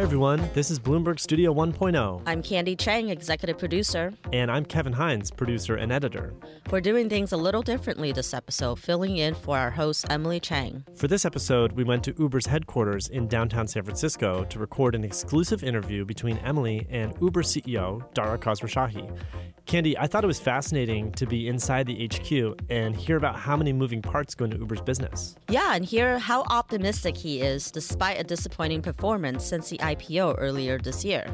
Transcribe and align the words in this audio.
Hi, 0.00 0.04
everyone. 0.04 0.48
This 0.54 0.70
is 0.70 0.80
Bloomberg 0.80 1.20
Studio 1.20 1.52
1.0. 1.52 2.22
I'm 2.24 2.42
Candy 2.42 2.74
Chang, 2.74 3.10
executive 3.10 3.58
producer. 3.58 4.14
And 4.32 4.50
I'm 4.50 4.64
Kevin 4.64 4.94
Hines, 4.94 5.30
producer 5.30 5.76
and 5.76 5.92
editor. 5.92 6.32
We're 6.70 6.80
doing 6.80 7.10
things 7.10 7.32
a 7.32 7.36
little 7.36 7.60
differently 7.60 8.10
this 8.10 8.32
episode, 8.32 8.78
filling 8.78 9.18
in 9.18 9.34
for 9.34 9.58
our 9.58 9.70
host, 9.70 10.06
Emily 10.08 10.40
Chang. 10.40 10.84
For 10.96 11.06
this 11.06 11.26
episode, 11.26 11.72
we 11.72 11.84
went 11.84 12.02
to 12.04 12.14
Uber's 12.18 12.46
headquarters 12.46 13.08
in 13.08 13.28
downtown 13.28 13.68
San 13.68 13.82
Francisco 13.82 14.44
to 14.44 14.58
record 14.58 14.94
an 14.94 15.04
exclusive 15.04 15.62
interview 15.62 16.06
between 16.06 16.38
Emily 16.38 16.86
and 16.88 17.12
Uber 17.20 17.42
CEO 17.42 18.02
Dara 18.14 18.38
Khosrowshahi. 18.38 19.18
Candy, 19.66 19.96
I 19.96 20.08
thought 20.08 20.24
it 20.24 20.26
was 20.26 20.40
fascinating 20.40 21.12
to 21.12 21.26
be 21.26 21.46
inside 21.46 21.86
the 21.86 22.08
HQ 22.08 22.60
and 22.70 22.96
hear 22.96 23.16
about 23.16 23.36
how 23.36 23.56
many 23.56 23.72
moving 23.72 24.02
parts 24.02 24.34
go 24.34 24.46
into 24.46 24.56
Uber's 24.56 24.80
business. 24.80 25.36
Yeah, 25.48 25.76
and 25.76 25.84
hear 25.84 26.18
how 26.18 26.42
optimistic 26.44 27.16
he 27.16 27.40
is 27.40 27.70
despite 27.70 28.18
a 28.18 28.24
disappointing 28.24 28.82
performance 28.82 29.44
since 29.44 29.68
the 29.68 29.78
IPO 29.94 30.36
earlier 30.38 30.78
this 30.78 31.04
year. 31.04 31.24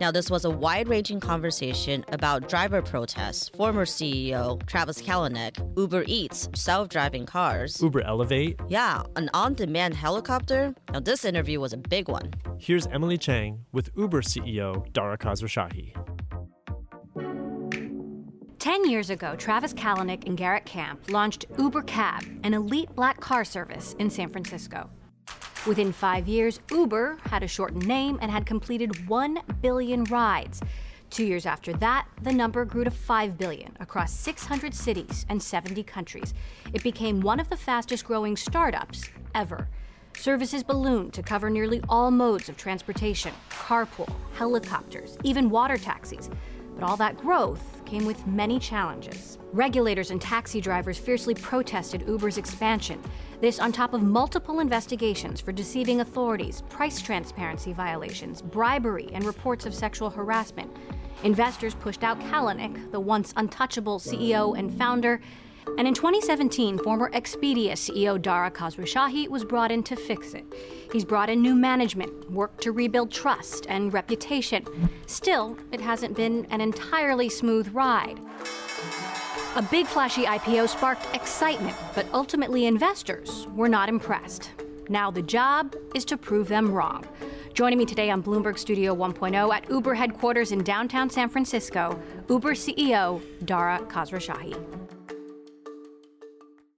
Now, 0.00 0.10
this 0.10 0.30
was 0.30 0.44
a 0.44 0.50
wide 0.50 0.88
ranging 0.88 1.20
conversation 1.20 2.04
about 2.08 2.48
driver 2.48 2.82
protests, 2.82 3.48
former 3.50 3.84
CEO 3.84 4.64
Travis 4.66 5.00
Kalanick, 5.00 5.56
Uber 5.76 6.04
Eats, 6.06 6.48
self 6.54 6.88
driving 6.88 7.24
cars, 7.24 7.80
Uber 7.80 8.02
Elevate. 8.02 8.58
Yeah, 8.68 9.02
an 9.16 9.30
on 9.32 9.54
demand 9.54 9.94
helicopter. 9.94 10.74
Now, 10.92 11.00
this 11.00 11.24
interview 11.24 11.60
was 11.60 11.72
a 11.72 11.76
big 11.76 12.08
one. 12.08 12.32
Here's 12.58 12.86
Emily 12.88 13.16
Chang 13.18 13.64
with 13.72 13.90
Uber 13.96 14.22
CEO 14.22 14.90
Dara 14.92 15.16
Khosrowshahi. 15.16 15.94
10 18.58 18.88
years 18.88 19.10
ago, 19.10 19.34
Travis 19.36 19.74
Kalanick 19.74 20.26
and 20.26 20.36
Garrett 20.36 20.64
Camp 20.64 21.10
launched 21.10 21.46
Uber 21.58 21.82
Cab, 21.82 22.22
an 22.44 22.54
elite 22.54 22.94
black 22.94 23.20
car 23.20 23.44
service 23.44 23.94
in 23.98 24.08
San 24.08 24.30
Francisco. 24.30 24.88
Within 25.64 25.92
five 25.92 26.26
years, 26.26 26.58
Uber 26.72 27.18
had 27.26 27.44
a 27.44 27.48
shortened 27.48 27.86
name 27.86 28.18
and 28.20 28.32
had 28.32 28.44
completed 28.44 29.08
1 29.08 29.38
billion 29.60 30.02
rides. 30.04 30.60
Two 31.08 31.24
years 31.24 31.46
after 31.46 31.72
that, 31.74 32.08
the 32.22 32.32
number 32.32 32.64
grew 32.64 32.82
to 32.82 32.90
5 32.90 33.38
billion 33.38 33.76
across 33.78 34.12
600 34.12 34.74
cities 34.74 35.24
and 35.28 35.40
70 35.40 35.84
countries. 35.84 36.34
It 36.72 36.82
became 36.82 37.20
one 37.20 37.38
of 37.38 37.48
the 37.48 37.56
fastest 37.56 38.04
growing 38.04 38.36
startups 38.36 39.08
ever. 39.36 39.68
Services 40.16 40.64
ballooned 40.64 41.12
to 41.12 41.22
cover 41.22 41.48
nearly 41.48 41.80
all 41.88 42.10
modes 42.10 42.48
of 42.48 42.56
transportation 42.56 43.32
carpool, 43.48 44.12
helicopters, 44.34 45.16
even 45.22 45.48
water 45.48 45.76
taxis. 45.76 46.28
But 46.74 46.84
all 46.84 46.96
that 46.96 47.16
growth 47.16 47.82
came 47.84 48.06
with 48.06 48.26
many 48.26 48.58
challenges. 48.58 49.38
Regulators 49.52 50.10
and 50.10 50.20
taxi 50.20 50.60
drivers 50.60 50.98
fiercely 50.98 51.34
protested 51.34 52.02
Uber's 52.08 52.38
expansion. 52.38 53.02
This 53.40 53.58
on 53.58 53.72
top 53.72 53.92
of 53.92 54.02
multiple 54.02 54.60
investigations 54.60 55.40
for 55.40 55.52
deceiving 55.52 56.00
authorities, 56.00 56.62
price 56.70 57.02
transparency 57.02 57.72
violations, 57.72 58.40
bribery, 58.40 59.10
and 59.12 59.24
reports 59.24 59.66
of 59.66 59.74
sexual 59.74 60.08
harassment. 60.08 60.74
Investors 61.22 61.74
pushed 61.74 62.02
out 62.02 62.18
Kalanick, 62.20 62.90
the 62.90 63.00
once 63.00 63.32
untouchable 63.36 63.98
CEO 63.98 64.58
and 64.58 64.72
founder, 64.76 65.20
and 65.78 65.88
in 65.88 65.94
2017, 65.94 66.78
former 66.78 67.10
Expedia 67.10 67.72
CEO 67.72 68.20
Dara 68.20 68.50
Khosrowshahi 68.50 69.28
was 69.28 69.44
brought 69.44 69.72
in 69.72 69.82
to 69.84 69.96
fix 69.96 70.34
it. 70.34 70.44
He's 70.92 71.04
brought 71.04 71.30
in 71.30 71.40
new 71.40 71.54
management, 71.54 72.30
worked 72.30 72.62
to 72.62 72.72
rebuild 72.72 73.10
trust 73.10 73.66
and 73.68 73.92
reputation. 73.92 74.66
Still, 75.06 75.56
it 75.72 75.80
hasn't 75.80 76.16
been 76.16 76.46
an 76.50 76.60
entirely 76.60 77.28
smooth 77.28 77.72
ride. 77.74 78.20
A 79.56 79.62
big 79.62 79.86
flashy 79.86 80.24
IPO 80.24 80.68
sparked 80.68 81.14
excitement, 81.14 81.76
but 81.94 82.06
ultimately 82.12 82.66
investors 82.66 83.46
were 83.54 83.68
not 83.68 83.88
impressed. 83.88 84.50
Now 84.88 85.10
the 85.10 85.22
job 85.22 85.74
is 85.94 86.04
to 86.06 86.16
prove 86.16 86.48
them 86.48 86.72
wrong. 86.72 87.04
Joining 87.54 87.78
me 87.78 87.84
today 87.84 88.10
on 88.10 88.22
Bloomberg 88.22 88.58
Studio 88.58 88.94
1.0 88.94 89.54
at 89.54 89.70
Uber 89.70 89.94
headquarters 89.94 90.52
in 90.52 90.64
downtown 90.64 91.10
San 91.10 91.28
Francisco, 91.28 91.98
Uber 92.28 92.54
CEO 92.54 93.22
Dara 93.44 93.78
Khosrowshahi. 93.88 95.01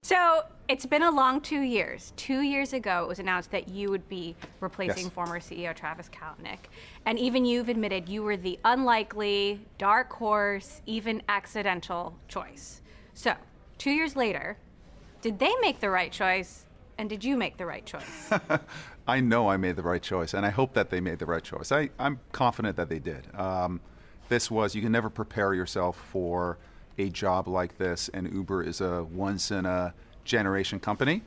So 0.05 0.43
it's 0.67 0.85
been 0.85 1.01
a 1.01 1.09
long 1.09 1.41
two 1.41 1.61
years. 1.61 2.13
Two 2.15 2.41
years 2.41 2.73
ago, 2.73 3.01
it 3.05 3.07
was 3.07 3.17
announced 3.17 3.49
that 3.49 3.69
you 3.69 3.89
would 3.89 4.07
be 4.07 4.35
replacing 4.59 5.05
Yes. 5.05 5.13
former 5.13 5.39
CEO 5.39 5.75
Travis 5.75 6.09
Kalanick. 6.09 6.59
And 7.07 7.17
even 7.17 7.43
you've 7.43 7.69
admitted 7.69 8.07
you 8.07 8.21
were 8.21 8.37
the 8.37 8.59
unlikely, 8.63 9.61
dark 9.79 10.13
horse, 10.13 10.83
even 10.85 11.23
accidental 11.27 12.19
choice. 12.27 12.83
So, 13.15 13.33
two 13.79 13.89
years 13.89 14.15
later, 14.15 14.57
did 15.23 15.39
they 15.39 15.51
make 15.59 15.79
the 15.79 15.89
right 15.89 16.11
choice? 16.11 16.67
And 16.99 17.09
did 17.09 17.23
you 17.23 17.35
make 17.35 17.57
the 17.57 17.65
right 17.65 17.83
choice? 17.83 18.31
I 19.07 19.21
know 19.21 19.49
I 19.49 19.57
made 19.57 19.75
the 19.75 19.81
right 19.81 20.03
choice, 20.03 20.35
and 20.35 20.45
I 20.45 20.51
hope 20.51 20.75
that 20.75 20.91
they 20.91 20.99
made 20.99 21.17
the 21.17 21.25
right 21.25 21.43
choice. 21.43 21.71
I, 21.71 21.89
I'm 21.97 22.19
confident 22.31 22.75
that 22.75 22.89
they 22.89 22.99
did. 22.99 23.23
Um, 23.33 23.81
this 24.29 24.51
was, 24.51 24.75
you 24.75 24.83
can 24.83 24.91
never 24.91 25.09
prepare 25.09 25.55
yourself 25.55 25.97
for 25.97 26.59
a 26.97 27.09
job 27.09 27.47
like 27.47 27.77
this, 27.77 28.09
and 28.13 28.31
Uber 28.33 28.63
is 28.63 28.81
a 28.81 29.03
once 29.03 29.51
in 29.51 29.65
a 29.65 29.93
generation 30.23 30.79
company. 30.79 31.21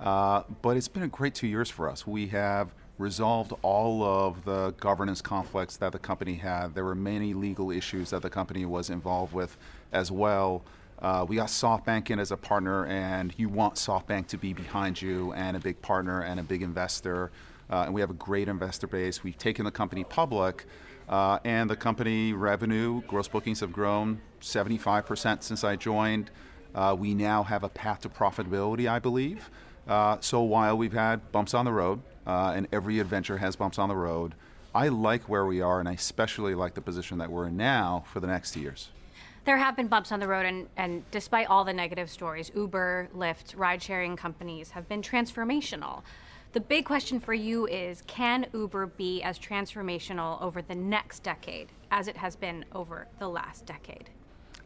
Uh, 0.00 0.42
but 0.62 0.76
it's 0.76 0.88
been 0.88 1.02
a 1.02 1.08
great 1.08 1.34
two 1.34 1.46
years 1.46 1.68
for 1.70 1.88
us. 1.88 2.06
We 2.06 2.28
have 2.28 2.72
resolved 2.98 3.52
all 3.62 4.02
of 4.02 4.44
the 4.44 4.72
governance 4.80 5.22
conflicts 5.22 5.76
that 5.76 5.92
the 5.92 5.98
company 5.98 6.34
had. 6.34 6.74
There 6.74 6.84
were 6.84 6.94
many 6.94 7.32
legal 7.32 7.70
issues 7.70 8.10
that 8.10 8.22
the 8.22 8.30
company 8.30 8.64
was 8.64 8.90
involved 8.90 9.32
with 9.32 9.56
as 9.92 10.10
well. 10.10 10.62
Uh, 11.00 11.24
we 11.28 11.36
got 11.36 11.46
SoftBank 11.46 12.10
in 12.10 12.18
as 12.18 12.32
a 12.32 12.36
partner, 12.36 12.86
and 12.86 13.32
you 13.36 13.48
want 13.48 13.76
SoftBank 13.76 14.26
to 14.28 14.36
be 14.36 14.52
behind 14.52 15.00
you 15.00 15.32
and 15.34 15.56
a 15.56 15.60
big 15.60 15.80
partner 15.80 16.22
and 16.22 16.40
a 16.40 16.42
big 16.42 16.62
investor. 16.62 17.30
Uh, 17.70 17.84
and 17.84 17.94
we 17.94 18.00
have 18.00 18.10
a 18.10 18.14
great 18.14 18.48
investor 18.48 18.88
base. 18.88 19.22
We've 19.22 19.38
taken 19.38 19.64
the 19.64 19.70
company 19.70 20.02
public, 20.02 20.66
uh, 21.08 21.38
and 21.44 21.70
the 21.70 21.76
company 21.76 22.32
revenue, 22.32 23.02
gross 23.06 23.28
bookings 23.28 23.60
have 23.60 23.72
grown 23.72 24.20
75% 24.40 25.42
since 25.42 25.64
I 25.64 25.76
joined. 25.76 26.30
Uh, 26.74 26.94
we 26.98 27.14
now 27.14 27.42
have 27.42 27.64
a 27.64 27.68
path 27.68 28.02
to 28.02 28.08
profitability, 28.08 28.88
I 28.88 28.98
believe. 28.98 29.50
Uh, 29.86 30.18
so 30.20 30.42
while 30.42 30.76
we've 30.76 30.92
had 30.92 31.32
bumps 31.32 31.54
on 31.54 31.64
the 31.64 31.72
road, 31.72 32.00
uh, 32.26 32.52
and 32.54 32.68
every 32.72 33.00
adventure 33.00 33.38
has 33.38 33.56
bumps 33.56 33.78
on 33.78 33.88
the 33.88 33.96
road, 33.96 34.34
I 34.74 34.88
like 34.88 35.28
where 35.28 35.46
we 35.46 35.62
are, 35.62 35.80
and 35.80 35.88
I 35.88 35.92
especially 35.92 36.54
like 36.54 36.74
the 36.74 36.82
position 36.82 37.18
that 37.18 37.30
we're 37.30 37.46
in 37.46 37.56
now 37.56 38.04
for 38.12 38.20
the 38.20 38.26
next 38.26 38.54
years. 38.54 38.90
there 39.46 39.56
have 39.56 39.74
been 39.76 39.88
bumps 39.88 40.12
on 40.12 40.20
the 40.20 40.28
road, 40.28 40.44
and, 40.44 40.68
and 40.76 41.10
despite 41.10 41.46
all 41.46 41.64
the 41.64 41.72
negative 41.72 42.10
stories, 42.10 42.52
Uber, 42.54 43.08
Lyft, 43.16 43.56
ride 43.56 43.82
sharing 43.82 44.14
companies 44.14 44.72
have 44.72 44.86
been 44.86 45.00
transformational. 45.00 46.02
The 46.52 46.60
big 46.60 46.86
question 46.86 47.20
for 47.20 47.34
you 47.34 47.66
is 47.66 48.02
can 48.06 48.46
Uber 48.54 48.86
be 48.86 49.22
as 49.22 49.38
transformational 49.38 50.40
over 50.40 50.62
the 50.62 50.74
next 50.74 51.22
decade 51.22 51.68
as 51.90 52.08
it 52.08 52.16
has 52.16 52.36
been 52.36 52.64
over 52.72 53.06
the 53.18 53.28
last 53.28 53.66
decade? 53.66 54.08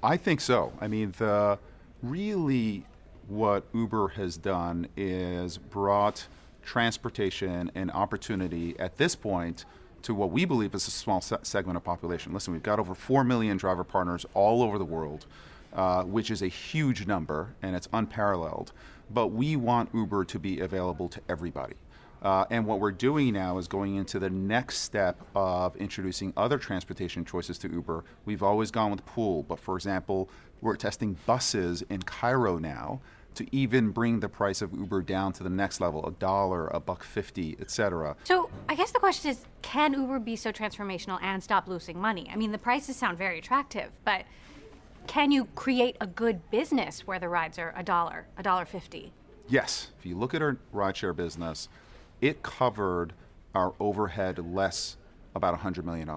I 0.01 0.17
think 0.17 0.41
so. 0.41 0.73
I 0.81 0.87
mean, 0.87 1.13
the 1.19 1.59
really 2.01 2.85
what 3.27 3.65
Uber 3.75 4.09
has 4.09 4.37
done 4.37 4.87
is 4.97 5.59
brought 5.59 6.29
transportation 6.63 7.73
and 7.75 7.91
opportunity 7.91 8.79
at 8.79 8.97
this 8.97 9.17
point 9.17 9.65
to 10.03 10.15
what 10.15 10.31
we 10.31 10.45
believe 10.45 10.75
is 10.75 10.87
a 10.87 10.91
small 10.91 11.21
se- 11.21 11.39
segment 11.43 11.77
of 11.77 11.83
population. 11.83 12.33
Listen, 12.33 12.53
we've 12.53 12.63
got 12.63 12.79
over 12.79 12.95
4 12.95 13.25
million 13.25 13.57
driver 13.57 13.83
partners 13.83 14.25
all 14.35 14.63
over 14.63 14.79
the 14.79 14.85
world, 14.85 15.27
uh, 15.73 16.05
which 16.05 16.31
is 16.31 16.43
a 16.43 16.49
huge 16.49 17.09
number 17.09 17.55
and 17.61 17.75
it's 17.75 17.89
unparalleled. 17.93 18.73
But 19.13 19.29
we 19.29 19.57
want 19.57 19.91
Uber 19.93 20.25
to 20.27 20.39
be 20.39 20.61
available 20.61 21.09
to 21.09 21.21
everybody. 21.29 21.75
Uh, 22.23 22.45
and 22.51 22.65
what 22.65 22.79
we're 22.79 22.93
doing 22.93 23.33
now 23.33 23.59
is 23.59 23.67
going 23.67 23.97
into 23.97 24.19
the 24.21 24.31
next 24.31 24.79
step 24.79 25.21
of 25.35 25.75
introducing 25.77 26.33
other 26.37 26.57
transportation 26.57 27.25
choices 27.25 27.59
to 27.59 27.69
Uber. 27.71 28.05
We've 28.25 28.45
always 28.45 28.71
gone 28.71 28.93
with 28.93 29.05
pool, 29.05 29.43
but 29.43 29.59
for 29.59 29.75
example, 29.75 30.31
we're 30.61 30.77
testing 30.77 31.17
buses 31.27 31.83
in 31.91 32.03
Cairo 32.03 32.59
now 32.59 33.01
to 33.35 33.47
even 33.51 33.91
bring 33.91 34.21
the 34.21 34.29
price 34.29 34.63
of 34.63 34.73
Uber 34.73 35.03
down 35.03 35.33
to 35.33 35.43
the 35.43 35.51
next 35.51 35.81
level, 35.81 36.07
a 36.07 36.13
dollar, 36.13 36.69
a 36.69 36.79
buck 36.79 37.03
fifty, 37.03 37.57
et 37.59 37.71
cetera. 37.71 38.15
So 38.25 38.51
I 38.69 38.77
guess 38.77 38.93
the 38.93 39.01
question 39.01 39.31
is 39.33 39.45
can 39.63 39.95
Uber 39.95 40.21
be 40.21 40.37
so 40.37 40.53
transformational 40.53 41.19
and 41.23 41.43
stop 41.43 41.67
losing 41.67 42.01
money? 42.01 42.31
I 42.33 42.37
mean, 42.37 42.53
the 42.53 42.59
prices 42.59 42.95
sound 42.95 43.19
very 43.19 43.39
attractive, 43.39 43.91
but 44.05 44.25
can 45.07 45.31
you 45.31 45.47
create 45.55 45.97
a 46.01 46.07
good 46.07 46.51
business 46.51 47.07
where 47.07 47.19
the 47.19 47.29
rides 47.29 47.59
are 47.59 47.75
a 47.77 47.83
dollar, 47.83 48.27
a 48.37 48.43
dollar 48.43 48.65
fifty? 48.65 49.13
Yes, 49.49 49.91
if 49.99 50.07
you 50.07 50.17
look 50.17 50.35
at 50.35 50.43
our 50.43 50.57
rideshare 50.73 51.15
business, 51.15 51.69
it 52.21 52.43
covered 52.43 53.13
our 53.55 53.75
overhead 53.81 54.39
less 54.39 54.97
about 55.35 55.59
$100 55.61 55.85
million. 55.85 56.11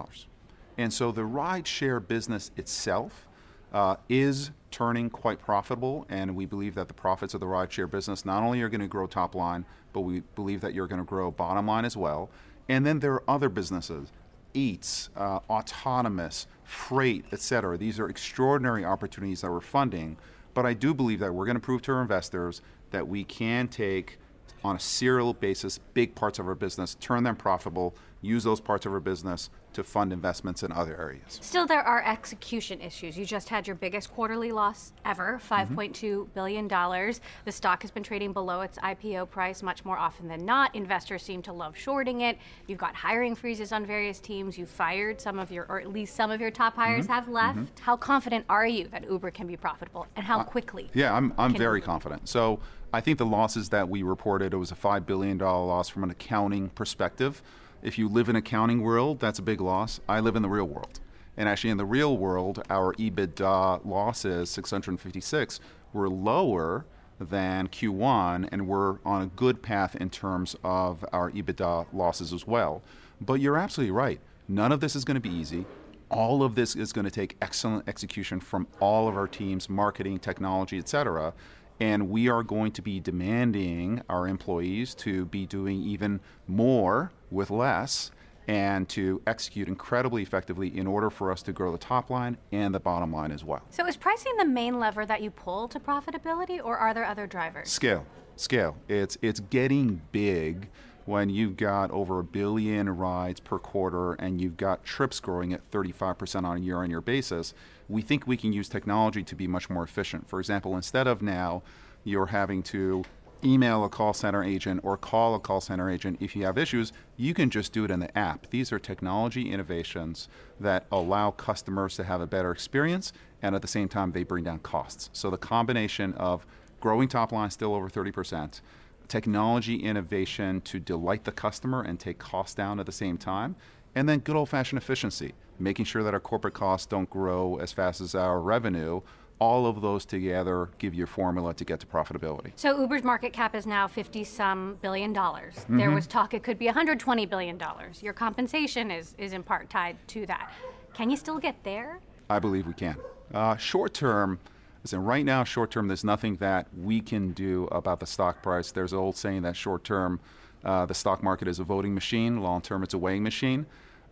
And 0.78 0.94
so 0.94 1.12
the 1.12 1.22
rideshare 1.22 2.06
business 2.06 2.52
itself 2.56 3.28
uh, 3.74 3.98
is 4.08 4.52
turning 4.72 5.10
quite 5.10 5.40
profitable, 5.40 6.06
and 6.10 6.36
we 6.36 6.46
believe 6.46 6.76
that 6.76 6.88
the 6.88 6.94
profits 6.94 7.34
of 7.34 7.40
the 7.40 7.46
rideshare 7.46 7.90
business 7.90 8.26
not 8.26 8.44
only 8.44 8.62
are 8.62 8.70
going 8.70 8.82
to 8.82 8.88
grow 8.88 9.08
top 9.08 9.36
line, 9.36 9.66
but 9.94 10.02
we 10.02 10.22
believe 10.36 10.62
that 10.62 10.74
you're 10.74 10.88
going 10.88 11.00
to 11.02 11.06
grow 11.06 11.32
bottom 11.32 11.68
line 11.68 11.86
as 11.86 11.98
well. 11.98 12.30
And 12.68 12.86
then 12.86 13.00
there 13.00 13.14
are 13.14 13.24
other 13.28 13.50
businesses, 13.50 14.12
Eats, 14.56 15.10
uh, 15.16 15.40
autonomous, 15.50 16.48
freight, 16.64 17.26
et 17.32 17.42
cetera. 17.42 17.78
These 17.78 18.00
are 18.00 18.10
extraordinary 18.10 18.86
opportunities 18.86 19.42
that 19.42 19.52
we're 19.52 19.62
funding. 19.62 20.18
But 20.54 20.66
I 20.66 20.74
do 20.74 20.94
believe 20.94 21.20
that 21.20 21.34
we're 21.34 21.46
going 21.46 21.58
to 21.58 21.62
prove 21.62 21.82
to 21.84 21.92
our 21.92 22.02
investors 22.02 22.62
that 22.92 23.08
we 23.08 23.26
can 23.26 23.68
take 23.68 24.18
on 24.64 24.78
a 24.78 24.80
serial 24.80 25.34
basis 25.34 25.78
big 25.94 26.16
parts 26.16 26.40
of 26.40 26.48
our 26.48 26.56
business, 26.56 26.96
turn 26.96 27.24
them 27.24 27.36
profitable, 27.36 27.94
use 28.22 28.44
those 28.44 28.62
parts 28.62 28.86
of 28.86 28.94
our 28.94 29.00
business 29.00 29.50
to 29.76 29.84
fund 29.84 30.12
investments 30.12 30.64
in 30.64 30.72
other 30.72 31.00
areas. 31.00 31.38
Still, 31.42 31.66
there 31.66 31.84
are 31.84 32.04
execution 32.04 32.82
issues. 32.82 33.18
You 33.18 33.26
just 33.26 33.50
had 33.50 33.68
your 33.68 33.76
biggest 33.76 34.12
quarterly 34.12 34.52
loss 34.52 34.94
ever, 35.04 35.40
$5.2 35.50 35.70
mm-hmm. 35.70 36.24
billion 36.34 36.68
dollars. 36.68 37.22
The 37.44 37.52
stock 37.52 37.82
has 37.82 37.92
been 37.92 38.04
trading 38.04 38.34
below 38.34 38.62
its 38.62 38.78
IPO 38.80 39.30
price 39.30 39.62
much 39.62 39.86
more 39.86 39.98
often 39.98 40.28
than 40.28 40.46
not. 40.46 40.74
Investors 40.76 41.24
seem 41.24 41.42
to 41.44 41.54
love 41.54 41.78
shorting 41.78 42.22
it. 42.22 42.38
You've 42.68 42.80
got 42.80 42.96
hiring 42.96 43.36
freezes 43.36 43.72
on 43.72 43.86
various 43.86 44.20
teams. 44.20 44.58
You 44.58 44.66
fired 44.66 45.20
some 45.22 45.40
of 45.40 45.52
your, 45.52 45.66
or 45.68 45.80
at 45.80 45.92
least 45.92 46.16
some 46.16 46.32
of 46.32 46.42
your 46.42 46.52
top 46.52 46.76
hires 46.76 47.06
mm-hmm. 47.06 47.14
have 47.14 47.28
left. 47.28 47.58
Mm-hmm. 47.58 47.84
How 47.84 47.98
confident 47.98 48.46
are 48.50 48.66
you 48.66 48.88
that 48.90 49.10
Uber 49.10 49.32
can 49.32 49.46
be 49.48 49.58
profitable, 49.58 50.08
and 50.16 50.26
how 50.26 50.40
uh, 50.40 50.44
quickly? 50.44 50.90
Yeah, 50.94 51.14
I'm, 51.14 51.34
I'm 51.38 51.54
very 51.54 51.82
confident. 51.82 52.28
So 52.30 52.60
I 52.94 53.02
think 53.02 53.18
the 53.18 53.26
losses 53.26 53.70
that 53.70 53.90
we 53.90 54.04
reported, 54.04 54.54
it 54.54 54.58
was 54.58 54.72
a 54.72 54.76
$5 54.76 55.06
billion 55.06 55.38
loss 55.38 55.90
from 55.90 56.04
an 56.04 56.12
accounting 56.12 56.70
perspective. 56.70 57.44
If 57.86 58.00
you 58.00 58.10
live 58.10 58.30
in 58.30 58.36
accounting 58.36 58.82
world, 58.82 59.20
that's 59.20 59.38
a 59.38 59.44
big 59.44 59.62
loss. 59.62 60.00
I 60.10 60.20
live 60.20 60.36
in 60.36 60.42
the 60.42 60.50
real 60.50 60.66
world. 60.66 61.02
And 61.38 61.48
actually, 61.48 61.70
in 61.70 61.78
the 61.78 61.86
real 61.86 62.18
world, 62.18 62.64
our 62.68 62.96
EBITDA 62.96 63.86
losses, 63.86 64.50
656, 64.50 65.60
were 65.94 66.10
lower 66.10 66.88
than 67.20 67.68
Q1, 67.68 68.50
and 68.52 68.68
we're 68.68 68.98
on 69.06 69.22
a 69.22 69.28
good 69.28 69.62
path 69.62 69.96
in 69.98 70.10
terms 70.10 70.56
of 70.64 71.06
our 71.14 71.30
EBITDA 71.30 71.86
losses 71.94 72.34
as 72.34 72.48
well. 72.48 72.82
But 73.22 73.36
you're 73.36 73.56
absolutely 73.56 73.92
right. 73.92 74.20
None 74.48 74.72
of 74.72 74.80
this 74.80 74.96
is 74.96 75.06
going 75.06 75.22
to 75.22 75.22
be 75.22 75.30
easy. 75.30 75.64
All 76.10 76.42
of 76.42 76.56
this 76.56 76.76
is 76.76 76.92
going 76.92 77.06
to 77.06 77.12
take 77.12 77.38
excellent 77.40 77.88
execution 77.88 78.40
from 78.40 78.66
all 78.80 79.08
of 79.08 79.16
our 79.16 79.28
teams, 79.28 79.70
marketing, 79.70 80.18
technology, 80.18 80.80
et 80.80 80.90
cetera. 80.90 81.36
And 81.80 82.10
we 82.10 82.30
are 82.30 82.42
going 82.42 82.72
to 82.72 82.82
be 82.82 83.00
demanding 83.00 84.02
our 84.10 84.28
employees 84.28 84.96
to 84.96 85.26
be 85.26 85.46
doing 85.46 85.84
even 85.84 86.20
more 86.48 87.12
with 87.32 87.50
less 87.50 88.12
and 88.48 88.88
to 88.90 89.22
execute 89.26 89.68
incredibly 89.68 90.22
effectively 90.22 90.78
in 90.78 90.86
order 90.86 91.10
for 91.10 91.32
us 91.32 91.42
to 91.44 91.52
grow 91.52 91.72
the 91.72 91.78
top 91.78 92.10
line 92.10 92.38
and 92.52 92.74
the 92.76 92.80
bottom 92.80 93.12
line 93.12 93.32
as 93.32 93.44
well. 93.44 93.64
So, 93.70 93.88
is 93.88 93.98
pricing 93.98 94.34
the 94.38 94.46
main 94.46 94.80
lever 94.80 95.06
that 95.06 95.22
you 95.22 95.32
pull 95.32 95.68
to 95.70 95.80
profitability, 95.80 96.64
or 96.64 96.78
are 96.78 96.94
there 96.94 97.06
other 97.06 97.28
drivers? 97.28 97.70
Scale. 97.70 98.06
Scale. 98.36 98.78
It's, 98.88 99.18
it's 99.22 99.40
getting 99.40 100.02
big 100.12 100.70
when 101.06 101.30
you've 101.30 101.56
got 101.56 101.92
over 101.92 102.20
a 102.20 102.24
billion 102.24 102.90
rides 102.90 103.40
per 103.40 103.60
quarter 103.60 104.14
and 104.14 104.42
you've 104.42 104.58
got 104.58 104.84
trips 104.84 105.20
growing 105.20 105.54
at 105.54 105.70
35% 105.72 106.44
on 106.44 106.58
a 106.58 106.60
year 106.60 106.78
on 106.78 106.90
year 106.90 107.02
basis, 107.02 107.54
we 107.88 108.02
think 108.02 108.26
we 108.26 108.36
can 108.36 108.52
use 108.52 108.68
technology 108.68 109.24
to 109.24 109.36
be 109.36 109.48
much 109.48 109.70
more 109.70 109.84
efficient. 109.84 110.28
For 110.28 110.40
example, 110.40 110.76
instead 110.76 111.06
of 111.08 111.22
now 111.22 111.62
you're 112.04 112.28
having 112.28 112.64
to 112.64 113.04
email 113.46 113.84
a 113.84 113.90
call 113.90 114.14
center 114.14 114.44
agent 114.44 114.82
or 114.84 114.98
call 114.98 115.36
a 115.36 115.40
call 115.40 115.62
center 115.62 115.90
agent 115.90 116.18
if 116.20 116.36
you 116.36 116.46
have 116.46 116.58
issues, 116.58 116.92
you 117.16 117.34
can 117.34 117.50
just 117.50 117.72
do 117.72 117.86
it 117.86 117.92
in 117.92 118.00
the 118.00 118.18
app. 118.18 118.50
These 118.50 118.72
are 118.72 118.80
technology 118.80 119.52
innovations 119.52 120.28
that 120.60 120.86
allow 120.92 121.32
customers 121.32 121.96
to 121.98 122.04
have 122.04 122.22
a 122.22 122.28
better 122.28 122.52
experience 122.52 123.14
and 123.42 123.56
at 123.56 123.62
the 123.62 123.68
same 123.68 123.88
time 123.88 124.12
they 124.12 124.24
bring 124.24 124.44
down 124.44 124.60
costs. 124.60 125.10
So 125.14 125.30
the 125.30 125.38
combination 125.38 126.14
of 126.16 126.46
growing 126.80 127.08
top 127.08 127.32
line 127.32 127.52
still 127.52 127.76
over 127.76 127.90
30%, 127.90 128.62
technology 129.08 129.76
innovation 129.78 130.62
to 130.62 130.80
delight 130.80 131.24
the 131.24 131.32
customer 131.32 131.82
and 131.82 132.00
take 132.00 132.18
costs 132.18 132.56
down 132.56 132.80
at 132.80 132.86
the 132.86 132.92
same 132.92 133.18
time. 133.18 133.56
And 133.94 134.10
then 134.10 134.20
good 134.20 134.36
old 134.36 134.50
fashioned 134.50 134.82
efficiency, 134.82 135.34
making 135.58 135.86
sure 135.86 136.04
that 136.04 136.14
our 136.14 136.20
corporate 136.20 136.54
costs 136.54 136.86
don't 136.86 137.10
grow 137.10 137.58
as 137.58 137.72
fast 137.72 138.02
as 138.02 138.14
our 138.14 138.42
revenue. 138.42 139.02
All 139.40 139.66
of 139.68 139.82
those 139.82 140.06
together 140.06 140.70
give 140.78 140.94
you 140.94 141.04
a 141.04 141.08
formula 141.08 141.54
to 141.54 141.66
get 141.66 141.80
to 141.82 141.86
profitability. 141.86 142.52
So 142.56 142.80
Uber's 142.80 143.04
market 143.04 143.34
cap 143.34 143.54
is 143.54 143.66
now 143.66 143.88
50 143.88 144.24
some 144.24 144.78
billion 144.82 145.12
dollars. 145.12 145.56
Mm-hmm. 145.56 145.78
There 145.78 145.92
was 145.92 146.08
talk 146.08 146.34
it 146.34 146.44
could 146.44 146.58
be 146.58 146.66
120 146.66 147.26
billion 147.26 147.58
dollars. 147.58 148.02
Your 148.02 148.14
compensation 148.14 148.92
is, 148.92 149.14
is 149.18 149.34
in 149.34 149.44
part 149.44 149.70
tied 149.70 149.98
to 150.10 150.26
that. 150.28 150.54
Can 150.94 151.10
you 151.10 151.18
still 151.18 151.40
get 151.40 151.64
there? 151.64 152.00
I 152.30 152.40
believe 152.40 152.66
we 152.66 152.74
can. 152.74 152.96
Uh, 153.34 153.58
short 153.58 153.94
term, 153.94 154.40
Listen, 154.86 155.04
right 155.04 155.26
now, 155.26 155.44
short 155.44 155.72
term, 155.72 155.88
there's 155.88 156.04
nothing 156.04 156.36
that 156.36 156.68
we 156.78 157.02
can 157.02 157.32
do 157.32 157.68
about 157.72 158.00
the 158.00 158.06
stock 158.06 158.44
price. 158.44 158.72
There's 158.72 158.94
an 158.94 159.00
old 159.00 159.18
saying 159.18 159.42
that 159.42 159.56
short 159.56 159.84
term, 159.84 160.20
uh, 160.64 160.86
the 160.86 160.94
stock 160.94 161.24
market 161.24 161.48
is 161.48 161.58
a 161.58 161.64
voting 161.64 161.96
machine, 161.96 162.40
long 162.40 162.62
term, 162.62 162.84
it's 162.84 162.94
a 162.94 162.98
weighing 163.00 163.24
machine. 163.24 163.66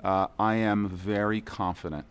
Uh, 0.03 0.25
I 0.39 0.55
am 0.55 0.89
very 0.89 1.41
confident 1.41 2.05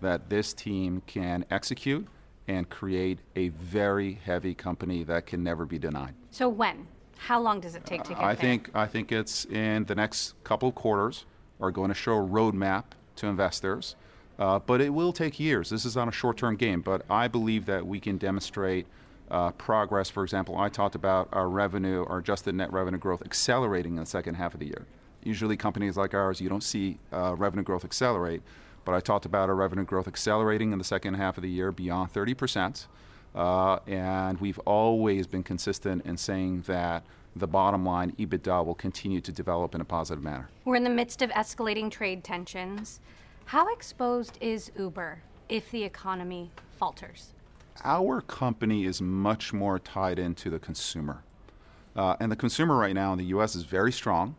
that 0.00 0.28
this 0.28 0.52
team 0.52 1.02
can 1.06 1.44
execute 1.52 2.08
and 2.50 2.68
create 2.68 3.20
a 3.36 3.48
very 3.50 4.14
heavy 4.24 4.54
company 4.54 5.04
that 5.04 5.24
can 5.24 5.44
never 5.44 5.64
be 5.64 5.78
denied. 5.78 6.14
So, 6.32 6.48
when? 6.48 6.88
How 7.16 7.40
long 7.40 7.60
does 7.60 7.76
it 7.76 7.84
take 7.84 8.02
to 8.04 8.10
get 8.10 8.18
I 8.18 8.34
there? 8.34 8.42
think 8.42 8.70
I 8.74 8.86
think 8.86 9.12
it's 9.12 9.44
in 9.44 9.84
the 9.84 9.94
next 9.94 10.34
couple 10.42 10.68
of 10.68 10.74
quarters. 10.74 11.26
Are 11.60 11.70
going 11.70 11.90
to 11.90 11.94
show 11.94 12.14
a 12.14 12.26
roadmap 12.26 12.84
to 13.16 13.26
investors. 13.26 13.94
Uh, 14.38 14.58
but 14.58 14.80
it 14.80 14.88
will 14.88 15.12
take 15.12 15.38
years. 15.38 15.68
This 15.68 15.84
is 15.84 15.94
on 15.98 16.08
a 16.08 16.12
short 16.12 16.38
term 16.38 16.56
game, 16.56 16.80
but 16.80 17.04
I 17.10 17.28
believe 17.28 17.66
that 17.66 17.86
we 17.86 18.00
can 18.00 18.16
demonstrate 18.16 18.86
uh, 19.30 19.50
progress. 19.50 20.08
For 20.08 20.22
example, 20.22 20.56
I 20.56 20.70
talked 20.70 20.94
about 20.94 21.28
our 21.32 21.48
revenue, 21.48 22.06
our 22.08 22.18
adjusted 22.18 22.54
net 22.54 22.72
revenue 22.72 22.98
growth 22.98 23.22
accelerating 23.22 23.92
in 23.92 24.00
the 24.00 24.06
second 24.06 24.36
half 24.36 24.54
of 24.54 24.60
the 24.60 24.66
year. 24.66 24.86
Usually, 25.22 25.56
companies 25.58 25.98
like 25.98 26.14
ours, 26.14 26.40
you 26.40 26.48
don't 26.48 26.62
see 26.62 26.98
uh, 27.12 27.34
revenue 27.36 27.62
growth 27.62 27.84
accelerate, 27.84 28.40
but 28.84 28.94
I 28.94 29.00
talked 29.00 29.26
about 29.26 29.48
our 29.48 29.54
revenue 29.54 29.84
growth 29.84 30.08
accelerating 30.08 30.72
in 30.72 30.78
the 30.78 30.84
second 30.84 31.14
half 31.14 31.36
of 31.36 31.42
the 31.42 31.50
year 31.50 31.72
beyond 31.72 32.12
30%. 32.12 32.86
Uh, 33.34 33.78
and 33.86 34.40
we've 34.40 34.58
always 34.60 35.26
been 35.26 35.42
consistent 35.42 36.04
in 36.04 36.16
saying 36.16 36.62
that 36.66 37.04
the 37.36 37.46
bottom 37.46 37.84
line, 37.84 38.12
EBITDA, 38.18 38.64
will 38.64 38.74
continue 38.74 39.20
to 39.20 39.30
develop 39.30 39.74
in 39.74 39.80
a 39.80 39.84
positive 39.84 40.22
manner. 40.22 40.48
We're 40.64 40.76
in 40.76 40.84
the 40.84 40.90
midst 40.90 41.22
of 41.22 41.30
escalating 41.30 41.90
trade 41.90 42.24
tensions. 42.24 43.00
How 43.46 43.72
exposed 43.72 44.38
is 44.40 44.72
Uber 44.78 45.22
if 45.48 45.70
the 45.70 45.84
economy 45.84 46.50
falters? 46.78 47.32
Our 47.84 48.20
company 48.20 48.84
is 48.84 49.00
much 49.00 49.52
more 49.52 49.78
tied 49.78 50.18
into 50.18 50.50
the 50.50 50.58
consumer. 50.58 51.22
Uh, 51.94 52.16
and 52.20 52.30
the 52.30 52.36
consumer 52.36 52.76
right 52.76 52.94
now 52.94 53.12
in 53.12 53.18
the 53.18 53.26
US 53.26 53.54
is 53.54 53.62
very 53.62 53.92
strong. 53.92 54.34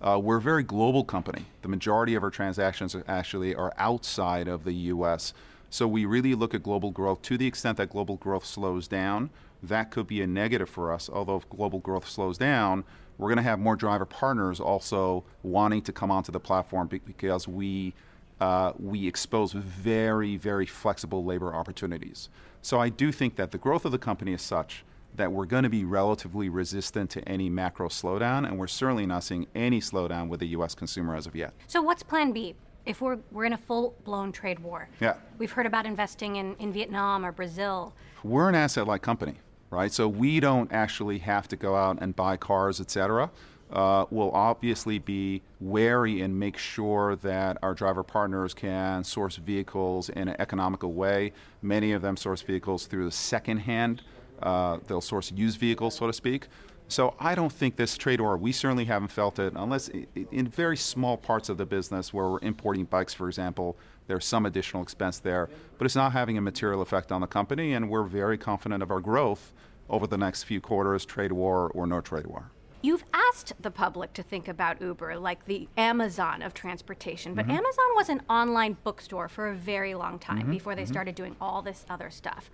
Uh, 0.00 0.18
we're 0.22 0.36
a 0.36 0.42
very 0.42 0.62
global 0.62 1.04
company. 1.04 1.46
The 1.62 1.68
majority 1.68 2.14
of 2.14 2.22
our 2.22 2.30
transactions 2.30 2.94
actually 3.08 3.54
are 3.54 3.72
outside 3.78 4.48
of 4.48 4.64
the 4.64 4.72
US. 4.72 5.32
So 5.70 5.88
we 5.88 6.04
really 6.04 6.34
look 6.34 6.54
at 6.54 6.62
global 6.62 6.90
growth 6.90 7.22
to 7.22 7.38
the 7.38 7.46
extent 7.46 7.78
that 7.78 7.90
global 7.90 8.16
growth 8.16 8.44
slows 8.44 8.86
down. 8.86 9.30
That 9.62 9.90
could 9.90 10.06
be 10.06 10.20
a 10.20 10.26
negative 10.26 10.68
for 10.68 10.92
us. 10.92 11.08
Although 11.12 11.36
if 11.36 11.48
global 11.48 11.78
growth 11.78 12.08
slows 12.08 12.38
down, 12.38 12.84
we're 13.18 13.28
going 13.28 13.38
to 13.38 13.42
have 13.42 13.58
more 13.58 13.76
driver 13.76 14.04
partners 14.04 14.60
also 14.60 15.24
wanting 15.42 15.82
to 15.82 15.92
come 15.92 16.10
onto 16.10 16.30
the 16.30 16.40
platform 16.40 16.88
because 16.88 17.48
we 17.48 17.94
uh, 18.38 18.72
we 18.78 19.06
expose 19.06 19.52
very, 19.52 20.36
very 20.36 20.66
flexible 20.66 21.24
labor 21.24 21.54
opportunities. 21.54 22.28
So 22.60 22.78
I 22.78 22.90
do 22.90 23.10
think 23.10 23.36
that 23.36 23.50
the 23.50 23.56
growth 23.56 23.86
of 23.86 23.92
the 23.92 23.98
company 23.98 24.34
is 24.34 24.42
such 24.42 24.84
that 25.16 25.32
we're 25.32 25.46
going 25.46 25.64
to 25.64 25.68
be 25.68 25.84
relatively 25.84 26.48
resistant 26.48 27.10
to 27.10 27.28
any 27.28 27.48
macro 27.48 27.88
slowdown, 27.88 28.46
and 28.46 28.58
we're 28.58 28.66
certainly 28.66 29.06
not 29.06 29.24
seeing 29.24 29.46
any 29.54 29.80
slowdown 29.80 30.28
with 30.28 30.40
the 30.40 30.48
U.S. 30.48 30.74
consumer 30.74 31.16
as 31.16 31.26
of 31.26 31.34
yet. 31.34 31.54
So 31.66 31.82
what's 31.82 32.02
Plan 32.02 32.32
B? 32.32 32.54
If 32.84 33.00
we're, 33.00 33.18
we're 33.32 33.46
in 33.46 33.52
a 33.52 33.58
full 33.58 33.96
blown 34.04 34.30
trade 34.30 34.60
war, 34.60 34.88
yeah. 35.00 35.14
we've 35.38 35.50
heard 35.50 35.66
about 35.66 35.86
investing 35.86 36.36
in, 36.36 36.54
in 36.56 36.72
Vietnam 36.72 37.26
or 37.26 37.32
Brazil. 37.32 37.92
We're 38.22 38.48
an 38.48 38.54
asset 38.54 38.86
like 38.86 39.02
company, 39.02 39.34
right? 39.70 39.92
So 39.92 40.06
we 40.06 40.38
don't 40.38 40.72
actually 40.72 41.18
have 41.18 41.48
to 41.48 41.56
go 41.56 41.74
out 41.74 41.98
and 42.00 42.14
buy 42.14 42.36
cars, 42.36 42.80
et 42.80 42.90
cetera 42.90 43.30
uh, 43.70 44.04
will 44.10 44.30
obviously 44.32 44.98
be 44.98 45.42
wary 45.60 46.20
and 46.20 46.38
make 46.38 46.56
sure 46.56 47.16
that 47.16 47.58
our 47.62 47.74
driver 47.74 48.02
partners 48.02 48.54
can 48.54 49.02
source 49.02 49.36
vehicles 49.36 50.08
in 50.10 50.28
an 50.28 50.36
economical 50.38 50.92
way. 50.92 51.32
Many 51.62 51.92
of 51.92 52.02
them 52.02 52.16
source 52.16 52.42
vehicles 52.42 52.86
through 52.86 53.06
the 53.06 53.12
second 53.12 53.58
hand. 53.58 54.02
Uh, 54.42 54.78
they'll 54.86 55.00
source 55.00 55.32
used 55.32 55.58
vehicles, 55.58 55.94
so 55.96 56.06
to 56.06 56.12
speak. 56.12 56.48
So 56.88 57.14
I 57.18 57.34
don't 57.34 57.52
think 57.52 57.76
this 57.76 57.96
trade 57.96 58.20
war, 58.20 58.36
we 58.36 58.52
certainly 58.52 58.84
haven't 58.84 59.08
felt 59.08 59.38
it, 59.38 59.54
unless 59.56 59.90
in 60.30 60.46
very 60.46 60.76
small 60.76 61.16
parts 61.16 61.48
of 61.48 61.56
the 61.56 61.66
business 61.66 62.12
where 62.12 62.28
we're 62.28 62.38
importing 62.42 62.84
bikes, 62.84 63.12
for 63.12 63.26
example, 63.26 63.76
there's 64.06 64.24
some 64.24 64.46
additional 64.46 64.84
expense 64.84 65.18
there, 65.18 65.48
but 65.78 65.84
it's 65.84 65.96
not 65.96 66.12
having 66.12 66.38
a 66.38 66.40
material 66.40 66.80
effect 66.80 67.10
on 67.10 67.20
the 67.20 67.26
company, 67.26 67.72
and 67.72 67.90
we're 67.90 68.04
very 68.04 68.38
confident 68.38 68.84
of 68.84 68.92
our 68.92 69.00
growth 69.00 69.52
over 69.88 70.06
the 70.06 70.16
next 70.16 70.44
few 70.44 70.60
quarters, 70.60 71.04
trade 71.04 71.32
war 71.32 71.70
or 71.74 71.88
no 71.88 72.00
trade 72.00 72.26
war. 72.26 72.50
You've 72.82 73.04
asked 73.12 73.52
the 73.60 73.70
public 73.72 74.12
to 74.12 74.22
think 74.22 74.46
about 74.46 74.80
Uber 74.80 75.18
like 75.18 75.44
the 75.46 75.68
Amazon 75.76 76.40
of 76.40 76.54
transportation, 76.54 77.34
but 77.34 77.46
mm-hmm. 77.46 77.56
Amazon 77.56 77.84
was 77.96 78.08
an 78.08 78.22
online 78.30 78.76
bookstore 78.84 79.28
for 79.28 79.48
a 79.48 79.54
very 79.54 79.94
long 79.94 80.20
time 80.20 80.42
mm-hmm. 80.42 80.50
before 80.52 80.76
they 80.76 80.82
mm-hmm. 80.82 80.92
started 80.92 81.16
doing 81.16 81.34
all 81.40 81.62
this 81.62 81.84
other 81.90 82.10
stuff. 82.10 82.48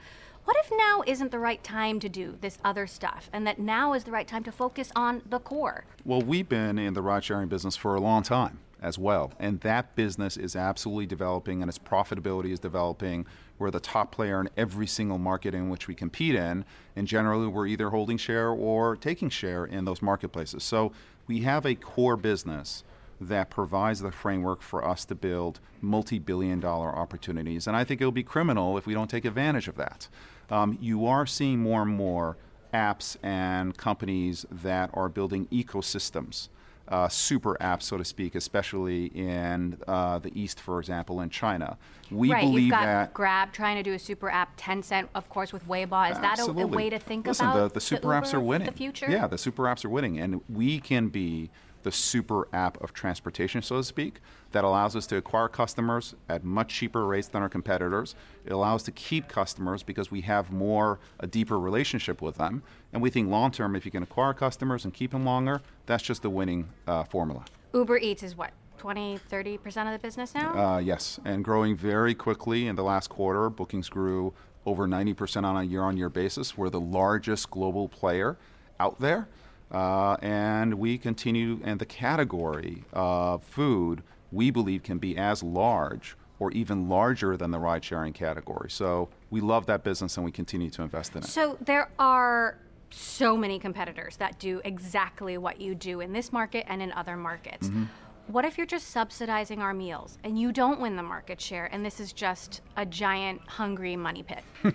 What 0.45 0.57
if 0.65 0.73
now 0.77 1.05
isn't 1.07 1.31
the 1.31 1.39
right 1.39 1.63
time 1.63 2.01
to 2.01 2.09
do 2.09 2.37
this 2.41 2.59
other 2.65 2.89
stuff 2.89 3.31
and 3.33 3.47
that 3.47 3.61
now 3.61 3.93
is 3.93 4.05
the 4.05 4.11
right 4.11 4.27
time 4.27 4.43
to 4.45 4.53
focus 4.53 4.91
on 4.97 5.23
the 5.29 5.39
core? 5.39 5.85
Well, 6.05 6.21
we've 6.21 6.49
been 6.49 6.79
in 6.79 6.95
the 6.95 7.03
ride 7.03 7.23
sharing 7.23 7.49
business 7.49 7.77
for 7.77 7.95
a 7.95 8.01
long 8.01 8.25
time 8.25 8.59
as 8.81 8.99
well. 8.99 9.33
And 9.39 9.61
that 9.61 9.95
business 9.95 10.37
is 10.37 10.57
absolutely 10.57 11.07
developing 11.07 11.63
and 11.63 11.69
its 11.69 11.79
profitability 11.79 12.51
is 12.51 12.59
developing. 12.59 13.25
We're 13.61 13.71
the 13.71 13.79
top 13.79 14.11
player 14.11 14.41
in 14.41 14.49
every 14.57 14.89
single 14.89 15.19
market 15.19 15.55
in 15.55 15.69
which 15.69 15.87
we 15.87 15.95
compete 15.95 16.35
in. 16.35 16.65
And 16.97 17.07
generally, 17.07 17.47
we're 17.47 17.69
either 17.69 17.91
holding 17.91 18.17
share 18.17 18.49
or 18.49 18.97
taking 18.97 19.31
share 19.31 19.65
in 19.65 19.85
those 19.85 20.03
marketplaces. 20.03 20.65
So 20.65 20.93
we 21.29 21.43
have 21.43 21.65
a 21.65 21.77
core 21.77 22.17
business 22.17 22.83
that 23.29 23.50
provides 23.50 24.00
the 24.00 24.12
framework 24.12 24.62
for 24.62 24.87
us 24.87 25.05
to 25.07 25.14
build 25.14 25.61
multi 25.81 26.19
billion 26.19 26.61
dollar 26.61 26.95
opportunities. 26.95 27.67
And 27.67 27.76
I 27.76 27.85
think 27.85 28.00
it'll 28.00 28.12
be 28.12 28.23
criminal 28.23 28.79
if 28.79 28.87
we 28.87 28.95
don't 28.95 29.11
take 29.11 29.25
advantage 29.25 29.69
of 29.69 29.76
that. 29.76 30.09
Um, 30.50 30.79
you 30.81 31.07
are 31.07 31.26
seeing 31.26 31.59
more 31.61 31.83
and 31.83 31.91
more 31.91 32.37
apps 32.73 33.17
and 33.23 33.76
companies 33.76 34.47
that 34.50 34.91
are 34.95 35.09
building 35.09 35.47
ecosystems. 35.52 36.49
Uh, 36.88 37.09
super 37.09 37.57
apps, 37.61 37.85
so 37.85 37.97
to 37.97 38.05
speak, 38.05 38.35
especially 38.35 39.07
in 39.07 39.79
uh, 39.87 40.19
the 40.19 40.31
East, 40.38 40.61
for 40.61 40.79
example, 40.79 41.21
in 41.21 41.31
China. 41.31 41.79
We 42.11 42.31
right, 42.31 42.43
believe 42.43 42.64
you've 42.64 42.71
got 42.73 42.85
that 42.85 43.14
Grab 43.14 43.52
trying 43.52 43.76
to 43.76 43.83
do 43.83 43.95
a 43.95 43.99
super 43.99 44.29
app, 44.29 44.59
Tencent, 44.59 45.09
of 45.14 45.29
course, 45.31 45.52
with 45.52 45.67
Weibo. 45.67 46.11
Is 46.11 46.19
that 46.19 46.38
a, 46.41 46.45
a, 46.45 46.67
way 46.67 46.91
to 46.91 46.99
think 46.99 47.26
Listen, 47.26 47.47
about 47.47 47.69
the, 47.69 47.75
the 47.75 47.81
super 47.81 48.09
the 48.09 48.14
apps 48.14 48.35
are 48.35 48.41
winning? 48.41 48.67
The 48.67 48.73
future, 48.73 49.07
yeah, 49.09 49.26
the 49.26 49.38
super 49.38 49.62
apps 49.62 49.85
are 49.85 49.88
winning, 49.88 50.19
and 50.19 50.43
we 50.50 50.81
can 50.81 51.09
be 51.09 51.50
the 51.83 51.93
super 51.93 52.49
app 52.53 52.83
of 52.83 52.93
transportation, 52.93 53.62
so 53.62 53.77
to 53.77 53.85
speak, 53.85 54.21
that 54.53 54.65
allows 54.65 54.95
us 54.97 55.07
to 55.09 55.17
acquire 55.17 55.49
customers 55.49 56.15
at 56.29 56.45
much 56.45 56.69
cheaper 56.69 57.07
rates 57.07 57.29
than 57.29 57.43
our 57.43 57.49
competitors. 57.49 58.15
It 58.45 58.53
allows 58.53 58.81
us 58.81 58.85
to 58.85 58.93
keep 58.93 59.29
customers 59.29 59.83
because 59.83 60.11
we 60.11 60.23
have 60.23 60.51
more, 60.53 60.99
a 61.21 61.27
deeper 61.27 61.59
relationship 61.59 62.23
with 62.23 62.37
them. 62.37 62.62
And 62.93 63.03
we 63.03 63.11
think 63.11 63.29
long 63.29 63.51
term, 63.51 63.75
if 63.77 63.85
you 63.85 63.91
can 63.91 64.03
acquire 64.03 64.35
customers 64.35 64.85
and 64.85 64.93
keep 64.93 65.12
them 65.12 65.25
longer, 65.25 65.62
that's 65.87 66.03
just 66.03 66.23
the 66.23 66.31
winning 66.31 66.69
uh, 66.87 67.05
formula. 67.05 67.45
Uber 67.75 67.99
Eats 67.99 68.23
is 68.23 68.37
what? 68.37 68.51
20, 68.79 69.21
30% 69.31 69.87
of 69.87 69.93
the 69.93 69.99
business 69.99 70.35
now? 70.35 70.59
Uh, 70.59 70.79
yes, 70.79 71.21
and 71.25 71.45
growing 71.45 71.77
very 71.77 72.15
quickly 72.15 72.67
in 72.67 72.75
the 72.75 72.83
last 72.83 73.09
quarter. 73.09 73.49
Bookings 73.49 73.89
grew 73.89 74.35
over 74.67 74.87
90% 74.87 75.45
on 75.45 75.57
a 75.57 75.62
year 75.62 75.83
on 75.83 75.97
year 75.97 76.09
basis. 76.09 76.57
We're 76.57 76.71
the 76.71 76.81
largest 76.81 77.51
global 77.51 77.89
player 77.89 78.39
out 78.81 79.01
there. 79.01 79.29
Uh, 79.73 80.17
and 80.21 80.75
we 80.75 80.99
continue, 80.99 81.59
and 81.64 81.81
the 81.81 81.87
category 81.87 82.85
of 82.93 83.43
food 83.43 84.02
we 84.31 84.50
believe 84.50 84.83
can 84.83 84.99
be 84.99 85.17
as 85.17 85.43
large 85.43 86.17
or 86.38 86.50
even 86.52 86.88
larger 86.88 87.37
than 87.37 87.50
the 87.50 87.59
ride 87.59 87.85
sharing 87.85 88.12
category. 88.12 88.71
So 88.71 89.09
we 89.31 89.41
love 89.41 89.67
that 89.67 89.85
business 89.85 90.17
and 90.17 90.25
we 90.25 90.33
continue 90.33 90.71
to 90.71 90.83
invest 90.83 91.12
in 91.12 91.19
it. 91.23 91.26
So 91.26 91.57
there 91.61 91.91
are 91.99 92.59
so 92.91 93.37
many 93.37 93.59
competitors 93.59 94.17
that 94.17 94.38
do 94.38 94.61
exactly 94.64 95.38
what 95.38 95.61
you 95.61 95.75
do 95.75 96.00
in 96.00 96.12
this 96.12 96.33
market 96.33 96.64
and 96.69 96.83
in 96.83 96.93
other 96.93 97.17
markets. 97.17 97.69
Mm-hmm. 97.69 97.85
What 98.26 98.45
if 98.45 98.57
you're 98.57 98.67
just 98.67 98.88
subsidizing 98.88 99.61
our 99.61 99.75
meals 99.75 100.19
and 100.25 100.38
you 100.38 100.52
don't 100.52 100.81
win 100.81 100.97
the 100.97 101.02
market 101.02 101.41
share 101.41 101.67
and 101.73 101.85
this 101.85 102.00
is 102.00 102.12
just 102.12 102.61
a 102.76 102.87
giant 102.87 103.41
hungry 103.47 103.97
money 103.97 104.23
pit? 104.23 104.43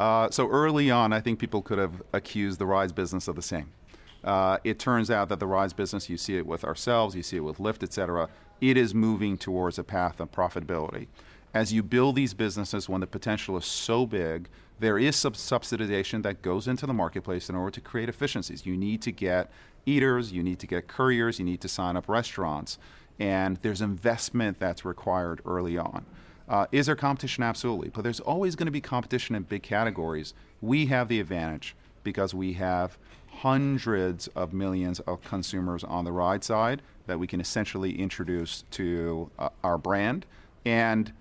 uh, 0.00 0.30
so 0.30 0.48
early 0.48 0.90
on, 0.90 1.12
I 1.12 1.20
think 1.20 1.38
people 1.38 1.62
could 1.62 1.78
have 1.78 2.02
accused 2.12 2.58
the 2.58 2.66
rides 2.66 2.92
business 2.92 3.28
of 3.28 3.36
the 3.36 3.42
same. 3.42 3.72
Uh, 4.26 4.58
it 4.64 4.78
turns 4.78 5.10
out 5.10 5.28
that 5.28 5.38
the 5.38 5.46
rides 5.46 5.72
business, 5.72 6.10
you 6.10 6.18
see 6.18 6.36
it 6.36 6.46
with 6.46 6.64
ourselves, 6.64 7.14
you 7.14 7.22
see 7.22 7.36
it 7.36 7.44
with 7.44 7.58
Lyft, 7.58 7.82
et 7.84 7.92
cetera, 7.92 8.28
it 8.60 8.76
is 8.76 8.92
moving 8.92 9.38
towards 9.38 9.78
a 9.78 9.84
path 9.84 10.18
of 10.20 10.32
profitability. 10.32 11.06
As 11.54 11.72
you 11.72 11.82
build 11.82 12.16
these 12.16 12.34
businesses, 12.34 12.88
when 12.88 13.00
the 13.00 13.06
potential 13.06 13.56
is 13.56 13.64
so 13.64 14.04
big, 14.04 14.48
there 14.80 14.98
is 14.98 15.16
some 15.16 15.32
subsidization 15.32 16.22
that 16.24 16.42
goes 16.42 16.66
into 16.68 16.86
the 16.86 16.92
marketplace 16.92 17.48
in 17.48 17.54
order 17.54 17.70
to 17.70 17.80
create 17.80 18.08
efficiencies. 18.08 18.66
You 18.66 18.76
need 18.76 19.00
to 19.02 19.12
get 19.12 19.50
eaters, 19.86 20.32
you 20.32 20.42
need 20.42 20.58
to 20.58 20.66
get 20.66 20.88
couriers, 20.88 21.38
you 21.38 21.44
need 21.44 21.60
to 21.60 21.68
sign 21.68 21.96
up 21.96 22.08
restaurants, 22.08 22.78
and 23.18 23.58
there's 23.62 23.80
investment 23.80 24.58
that's 24.58 24.84
required 24.84 25.40
early 25.46 25.78
on. 25.78 26.04
Uh, 26.48 26.66
is 26.72 26.86
there 26.86 26.96
competition? 26.96 27.42
Absolutely. 27.42 27.88
But 27.88 28.02
there's 28.02 28.20
always 28.20 28.54
going 28.56 28.66
to 28.66 28.72
be 28.72 28.80
competition 28.80 29.34
in 29.34 29.44
big 29.44 29.62
categories. 29.62 30.34
We 30.60 30.86
have 30.86 31.08
the 31.08 31.20
advantage 31.20 31.74
because 32.02 32.34
we 32.34 32.52
have 32.54 32.98
hundreds 33.42 34.28
of 34.28 34.52
millions 34.52 35.00
of 35.00 35.22
consumers 35.22 35.84
on 35.84 36.04
the 36.04 36.12
ride 36.12 36.42
side 36.42 36.82
that 37.06 37.18
we 37.18 37.26
can 37.26 37.40
essentially 37.40 37.98
introduce 38.00 38.64
to 38.70 39.30
uh, 39.38 39.48
our 39.62 39.78
brand 39.78 40.26
and 40.64 41.12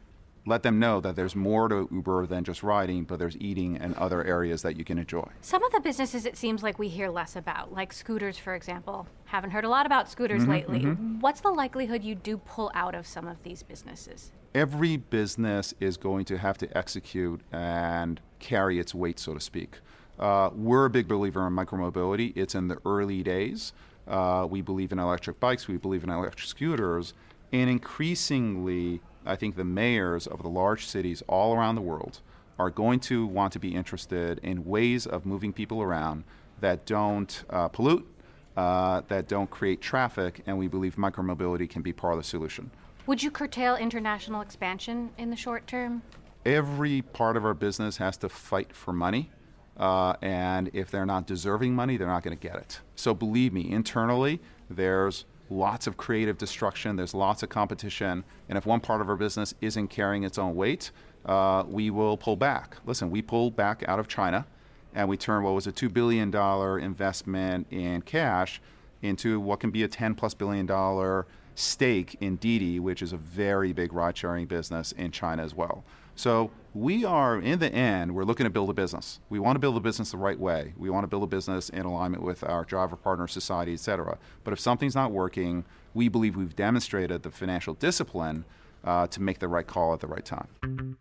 let 0.47 0.63
them 0.63 0.79
know 0.79 1.01
that 1.01 1.15
there's 1.15 1.35
more 1.35 1.67
to 1.67 1.87
Uber 1.91 2.27
than 2.27 2.43
just 2.43 2.61
riding, 2.61 3.03
but 3.03 3.17
there's 3.17 3.35
eating 3.37 3.77
and 3.77 3.95
other 3.95 4.23
areas 4.23 4.61
that 4.61 4.77
you 4.77 4.83
can 4.83 4.99
enjoy. 4.99 5.27
Some 5.41 5.63
of 5.63 5.71
the 5.71 5.79
businesses 5.79 6.25
it 6.25 6.37
seems 6.37 6.61
like 6.61 6.77
we 6.77 6.87
hear 6.87 7.09
less 7.09 7.35
about, 7.35 7.73
like 7.73 7.91
scooters, 7.91 8.37
for 8.37 8.53
example. 8.53 9.07
Haven't 9.25 9.51
heard 9.51 9.65
a 9.65 9.69
lot 9.69 9.85
about 9.85 10.09
scooters 10.09 10.43
mm-hmm, 10.43 10.51
lately. 10.51 10.79
Mm-hmm. 10.81 11.19
What's 11.19 11.41
the 11.41 11.49
likelihood 11.49 12.03
you 12.03 12.13
do 12.13 12.37
pull 12.37 12.71
out 12.75 12.93
of 12.93 13.07
some 13.07 13.27
of 13.27 13.41
these 13.43 13.63
businesses? 13.63 14.31
Every 14.53 14.97
business 14.97 15.73
is 15.79 15.97
going 15.97 16.25
to 16.25 16.37
have 16.37 16.57
to 16.59 16.77
execute 16.77 17.41
and 17.51 18.21
carry 18.39 18.79
its 18.79 18.93
weight, 18.93 19.19
so 19.19 19.33
to 19.33 19.39
speak. 19.39 19.79
Uh, 20.19 20.49
we're 20.55 20.85
a 20.85 20.89
big 20.89 21.07
believer 21.07 21.45
in 21.47 21.53
micromobility. 21.53 22.35
It's 22.35 22.55
in 22.55 22.67
the 22.67 22.77
early 22.85 23.23
days. 23.23 23.73
Uh, 24.07 24.47
we 24.49 24.61
believe 24.61 24.91
in 24.91 24.99
electric 24.99 25.39
bikes, 25.39 25.67
we 25.67 25.77
believe 25.77 26.03
in 26.03 26.09
electric 26.09 26.47
scooters, 26.47 27.13
and 27.51 27.69
increasingly, 27.69 29.01
I 29.25 29.35
think 29.35 29.55
the 29.55 29.63
mayors 29.63 30.27
of 30.27 30.43
the 30.43 30.49
large 30.49 30.85
cities 30.85 31.23
all 31.27 31.55
around 31.55 31.75
the 31.75 31.81
world 31.81 32.21
are 32.59 32.69
going 32.69 32.99
to 33.01 33.25
want 33.25 33.51
to 33.53 33.59
be 33.59 33.73
interested 33.73 34.39
in 34.43 34.65
ways 34.65 35.07
of 35.07 35.25
moving 35.25 35.51
people 35.51 35.81
around 35.81 36.23
that 36.61 36.85
don't 36.85 37.43
uh, 37.49 37.67
pollute, 37.67 38.07
uh, 38.55 39.01
that 39.07 39.27
don't 39.27 39.49
create 39.49 39.81
traffic, 39.81 40.41
and 40.45 40.57
we 40.57 40.67
believe 40.67 40.95
micromobility 40.95 41.69
can 41.69 41.81
be 41.81 41.91
part 41.91 42.13
of 42.13 42.19
the 42.19 42.23
solution. 42.23 42.71
Would 43.07 43.21
you 43.21 43.29
curtail 43.29 43.75
international 43.75 44.41
expansion 44.41 45.09
in 45.17 45.29
the 45.29 45.35
short 45.35 45.67
term? 45.67 46.01
Every 46.45 47.01
part 47.01 47.37
of 47.37 47.45
our 47.45 47.53
business 47.53 47.97
has 47.97 48.17
to 48.17 48.29
fight 48.29 48.73
for 48.73 48.93
money. 48.93 49.31
Uh, 49.77 50.13
and 50.21 50.69
if 50.73 50.89
they're 50.89 51.05
not 51.05 51.27
deserving 51.27 51.73
money, 51.73 51.97
they're 51.97 52.07
not 52.07 52.23
going 52.23 52.37
to 52.37 52.47
get 52.47 52.55
it. 52.55 52.79
So 52.95 53.13
believe 53.13 53.53
me, 53.53 53.69
internally, 53.69 54.39
there's 54.69 55.25
lots 55.49 55.85
of 55.85 55.97
creative 55.97 56.37
destruction, 56.37 56.95
there's 56.95 57.13
lots 57.13 57.43
of 57.43 57.49
competition, 57.49 58.23
and 58.49 58.57
if 58.57 58.65
one 58.65 58.79
part 58.79 59.01
of 59.01 59.09
our 59.09 59.15
business 59.15 59.53
isn't 59.61 59.89
carrying 59.89 60.23
its 60.23 60.37
own 60.37 60.55
weight, 60.55 60.91
uh, 61.25 61.63
we 61.67 61.89
will 61.89 62.17
pull 62.17 62.35
back. 62.35 62.77
Listen, 62.85 63.11
we 63.11 63.21
pulled 63.21 63.55
back 63.55 63.83
out 63.87 63.99
of 63.99 64.07
China, 64.07 64.45
and 64.93 65.09
we 65.09 65.17
turned 65.17 65.43
what 65.43 65.53
was 65.53 65.67
a 65.67 65.71
$2 65.71 65.91
billion 65.93 66.33
investment 66.83 67.67
in 67.69 68.01
cash 68.01 68.61
into 69.01 69.39
what 69.39 69.59
can 69.59 69.71
be 69.71 69.83
a 69.83 69.87
10 69.87 70.15
plus 70.15 70.33
billion 70.33 70.65
dollar 70.65 71.27
stake 71.55 72.17
in 72.19 72.35
Didi, 72.37 72.79
which 72.79 73.01
is 73.01 73.13
a 73.13 73.17
very 73.17 73.71
big 73.71 73.93
ride 73.93 74.17
sharing 74.17 74.45
business 74.45 74.91
in 74.93 75.11
China 75.11 75.43
as 75.43 75.53
well. 75.53 75.83
So 76.15 76.51
we 76.73 77.05
are, 77.05 77.39
in 77.39 77.59
the 77.59 77.73
end, 77.73 78.15
we're 78.15 78.23
looking 78.23 78.45
to 78.45 78.49
build 78.49 78.69
a 78.69 78.73
business. 78.73 79.19
We 79.29 79.39
want 79.39 79.55
to 79.55 79.59
build 79.59 79.77
a 79.77 79.79
business 79.79 80.11
the 80.11 80.17
right 80.17 80.39
way. 80.39 80.73
We 80.77 80.89
want 80.89 81.03
to 81.03 81.07
build 81.07 81.23
a 81.23 81.27
business 81.27 81.69
in 81.69 81.85
alignment 81.85 82.23
with 82.23 82.43
our 82.43 82.65
driver 82.65 82.95
partner 82.95 83.27
society, 83.27 83.73
et 83.73 83.79
cetera. 83.79 84.17
But 84.43 84.53
if 84.53 84.59
something's 84.59 84.95
not 84.95 85.11
working, 85.11 85.65
we 85.93 86.09
believe 86.09 86.35
we've 86.35 86.55
demonstrated 86.55 87.23
the 87.23 87.31
financial 87.31 87.73
discipline 87.75 88.45
uh, 88.83 89.07
to 89.07 89.21
make 89.21 89.39
the 89.39 89.47
right 89.47 89.67
call 89.67 89.93
at 89.93 89.99
the 89.99 90.07
right 90.07 90.25
time. 90.25 90.97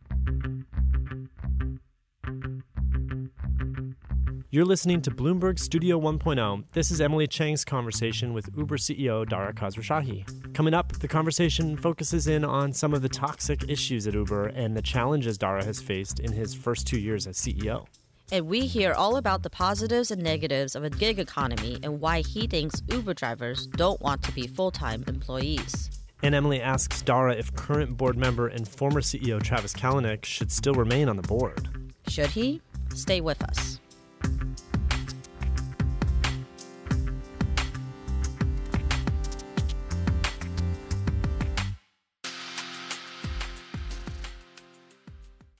You're 4.55 4.65
listening 4.65 5.03
to 5.03 5.11
Bloomberg 5.11 5.59
Studio 5.59 5.99
1.0. 5.99 6.63
This 6.75 6.93
is 6.93 7.01
Emily 7.01 7.27
Chang's 7.27 7.65
conversation 7.65 8.33
with 8.33 8.49
Uber 8.57 8.77
CEO 8.77 9.29
Dara 9.29 9.53
Khosrowshahi. 9.53 10.55
Coming 10.55 10.75
up, 10.75 10.93
the 10.93 11.09
conversation 11.09 11.77
focuses 11.77 12.29
in 12.29 12.45
on 12.45 12.73
some 12.73 12.95
of 12.95 13.03
the 13.03 13.09
toxic 13.09 13.69
issues 13.69 14.07
at 14.07 14.15
Uber 14.15 14.47
and 14.47 14.77
the 14.77 14.81
challenges 14.81 15.39
Dara 15.39 15.65
has 15.65 15.83
faced 15.83 16.21
in 16.21 16.31
his 16.31 16.55
first 16.55 16.87
two 16.87 17.01
years 17.01 17.27
as 17.27 17.37
CEO. 17.37 17.89
And 18.31 18.47
we 18.47 18.67
hear 18.67 18.93
all 18.93 19.17
about 19.17 19.43
the 19.43 19.51
positives 19.51 20.13
and 20.13 20.23
negatives 20.23 20.77
of 20.77 20.85
a 20.85 20.91
gig 20.91 21.19
economy 21.19 21.81
and 21.83 22.01
why 22.01 22.21
he 22.21 22.47
thinks 22.47 22.81
Uber 22.93 23.15
drivers 23.15 23.67
don't 23.67 24.01
want 24.01 24.23
to 24.23 24.31
be 24.31 24.47
full 24.47 24.71
time 24.71 25.03
employees. 25.09 25.91
And 26.23 26.33
Emily 26.33 26.63
asks 26.63 27.03
Dara 27.03 27.35
if 27.35 27.53
current 27.57 27.97
board 27.97 28.17
member 28.17 28.47
and 28.47 28.69
former 28.69 29.01
CEO 29.01 29.43
Travis 29.43 29.73
Kalanick 29.73 30.25
should 30.25 30.53
still 30.53 30.75
remain 30.75 31.09
on 31.09 31.17
the 31.17 31.23
board. 31.23 31.69
Should 32.07 32.31
he? 32.31 32.63
Stay 32.95 33.21
with 33.21 33.43
us. 33.43 33.81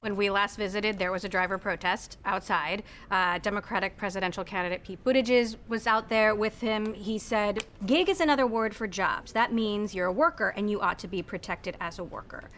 When 0.05 0.17
we 0.17 0.29
last 0.29 0.57
visited, 0.57 0.99
there 0.99 1.11
was 1.11 1.25
a 1.25 1.31
driver 1.31 1.57
protest 1.57 2.19
outside. 2.27 2.83
Uh, 3.11 3.39
Democratic 3.39 3.97
presidential 3.97 4.45
candidate 4.45 4.85
Pete 4.85 5.03
Buttigieg 5.03 5.57
was 5.67 5.87
out 5.87 6.11
there 6.11 6.35
with 6.35 6.61
him. 6.61 6.93
He 6.93 7.17
said, 7.19 7.65
Gig 7.87 8.11
is 8.11 8.21
another 8.21 8.47
word 8.47 8.77
for 8.77 8.87
jobs. 8.87 9.33
That 9.33 9.55
means 9.55 9.95
you're 9.95 10.09
a 10.09 10.13
worker 10.13 10.53
and 10.59 10.71
you 10.71 10.79
ought 10.83 10.99
to 10.99 11.09
be 11.09 11.23
protected 11.23 11.79
as 11.81 11.99
a 11.99 12.05
worker. 12.05 12.51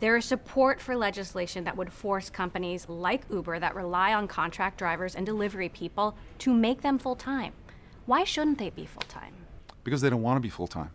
There 0.00 0.16
is 0.16 0.24
support 0.24 0.80
for 0.80 0.96
legislation 0.96 1.64
that 1.64 1.76
would 1.76 1.92
force 1.92 2.30
companies 2.30 2.88
like 2.88 3.24
Uber 3.30 3.58
that 3.58 3.74
rely 3.74 4.14
on 4.14 4.26
contract 4.26 4.78
drivers 4.78 5.14
and 5.14 5.26
delivery 5.26 5.68
people 5.68 6.16
to 6.38 6.54
make 6.54 6.80
them 6.80 6.98
full 6.98 7.14
time. 7.14 7.52
Why 8.06 8.24
shouldn't 8.24 8.56
they 8.56 8.70
be 8.70 8.86
full 8.86 9.02
time? 9.02 9.34
Because 9.84 10.00
they 10.00 10.08
don't 10.08 10.22
want 10.22 10.38
to 10.38 10.40
be 10.40 10.48
full 10.48 10.66
time. 10.66 10.92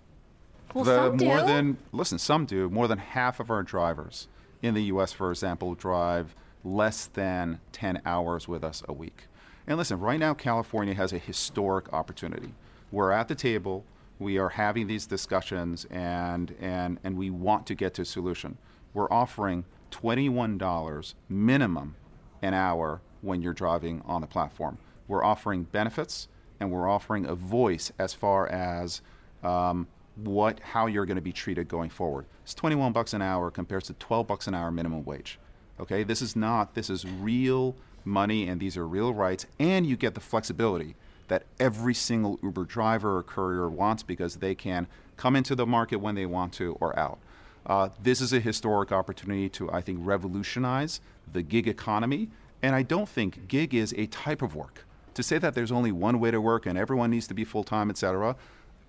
Well, 0.73 0.83
the 0.83 0.95
some 0.95 1.17
more 1.17 1.41
do. 1.41 1.45
than 1.45 1.77
listen, 1.91 2.17
some 2.17 2.47
do. 2.47 2.71
More 2.71 2.87
than 2.87 2.97
half 2.97 3.39
of 3.39 3.51
our 3.51 3.61
drivers 3.61 4.27
in 4.61 4.73
the 4.73 4.83
US, 4.83 5.11
for 5.11 5.31
example, 5.31 5.75
drive 5.75 6.35
less 6.63 7.07
than 7.07 7.59
10 7.71 8.01
hours 8.05 8.47
with 8.47 8.63
us 8.63 8.83
a 8.87 8.93
week. 8.93 9.27
And 9.67 9.77
listen, 9.77 9.99
right 9.99 10.19
now, 10.19 10.33
California 10.33 10.93
has 10.93 11.13
a 11.13 11.17
historic 11.17 11.91
opportunity. 11.93 12.53
We're 12.91 13.11
at 13.11 13.27
the 13.27 13.35
table, 13.35 13.85
We 14.19 14.37
are 14.37 14.49
having 14.49 14.85
these 14.85 15.07
discussions 15.07 15.85
and, 15.89 16.53
and, 16.59 16.99
and 17.03 17.17
we 17.17 17.31
want 17.31 17.65
to 17.67 17.75
get 17.75 17.95
to 17.95 18.03
a 18.03 18.05
solution. 18.05 18.57
We're 18.93 19.11
offering 19.11 19.65
$21 19.89 21.13
minimum 21.27 21.95
an 22.41 22.53
hour 22.53 23.01
when 23.21 23.41
you're 23.41 23.53
driving 23.53 24.01
on 24.05 24.21
the 24.21 24.27
platform. 24.27 24.77
We're 25.07 25.23
offering 25.23 25.63
benefits 25.63 26.27
and 26.59 26.71
we're 26.71 26.87
offering 26.87 27.25
a 27.25 27.33
voice 27.33 27.91
as 27.97 28.13
far 28.13 28.47
as 28.47 29.01
um, 29.43 29.87
what 30.15 30.59
how 30.59 30.87
you're 30.87 31.05
going 31.05 31.15
to 31.15 31.21
be 31.21 31.31
treated 31.31 31.67
going 31.67 31.89
forward. 31.89 32.25
It's 32.43 32.53
21 32.53 32.91
bucks 32.91 33.13
an 33.13 33.21
hour 33.21 33.49
compared 33.51 33.83
to 33.85 33.93
12 33.93 34.27
bucks 34.27 34.47
an 34.47 34.53
hour 34.53 34.71
minimum 34.71 35.03
wage. 35.05 35.39
Okay, 35.79 36.03
this 36.03 36.21
is 36.21 36.35
not 36.35 36.73
this 36.75 36.89
is 36.89 37.05
real 37.05 37.75
money 38.03 38.47
and 38.47 38.59
these 38.59 38.77
are 38.77 38.87
real 38.87 39.13
rights 39.13 39.45
and 39.59 39.85
you 39.85 39.95
get 39.95 40.13
the 40.13 40.19
flexibility 40.19 40.95
that 41.27 41.43
every 41.59 41.93
single 41.93 42.37
Uber 42.43 42.65
driver 42.65 43.17
or 43.17 43.23
courier 43.23 43.69
wants 43.69 44.03
because 44.03 44.37
they 44.37 44.53
can 44.53 44.85
come 45.15 45.35
into 45.35 45.55
the 45.55 45.65
market 45.65 45.97
when 45.97 46.15
they 46.15 46.25
want 46.25 46.51
to 46.51 46.75
or 46.81 46.97
out. 46.99 47.19
Uh, 47.65 47.89
this 48.01 48.21
is 48.21 48.33
a 48.33 48.39
historic 48.39 48.91
opportunity 48.91 49.47
to, 49.47 49.71
I 49.71 49.81
think, 49.81 49.99
revolutionize 50.01 50.99
the 51.31 51.41
gig 51.41 51.67
economy. 51.67 52.29
And 52.61 52.75
I 52.75 52.81
don't 52.83 53.07
think 53.07 53.47
gig 53.47 53.73
is 53.73 53.93
a 53.97 54.07
type 54.07 54.41
of 54.41 54.55
work. 54.55 54.85
To 55.13 55.23
say 55.23 55.37
that 55.37 55.53
there's 55.53 55.71
only 55.71 55.91
one 55.91 56.19
way 56.19 56.31
to 56.31 56.41
work 56.41 56.65
and 56.65 56.77
everyone 56.77 57.11
needs 57.11 57.27
to 57.27 57.33
be 57.33 57.43
full 57.43 57.63
time, 57.63 57.89
et 57.89 57.97
cetera, 57.97 58.35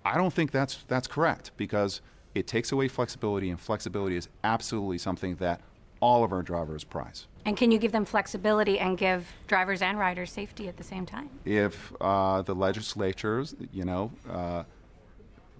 I 0.05 0.17
don't 0.17 0.33
think 0.33 0.51
that's 0.51 0.83
that's 0.87 1.07
correct 1.07 1.51
because 1.57 2.01
it 2.35 2.47
takes 2.47 2.71
away 2.71 2.87
flexibility, 2.87 3.49
and 3.49 3.59
flexibility 3.59 4.17
is 4.17 4.27
absolutely 4.43 4.97
something 4.97 5.35
that 5.35 5.61
all 5.99 6.23
of 6.23 6.31
our 6.33 6.41
drivers 6.41 6.83
prize. 6.83 7.27
And 7.45 7.55
can 7.55 7.71
you 7.71 7.77
give 7.77 7.91
them 7.91 8.05
flexibility 8.05 8.79
and 8.79 8.97
give 8.97 9.27
drivers 9.47 9.81
and 9.81 9.97
riders 9.97 10.31
safety 10.31 10.67
at 10.67 10.77
the 10.77 10.83
same 10.83 11.05
time? 11.05 11.29
If 11.45 11.93
uh, 12.01 12.41
the 12.41 12.55
legislature, 12.55 13.45
you 13.71 13.85
know, 13.85 14.11
uh, 14.29 14.63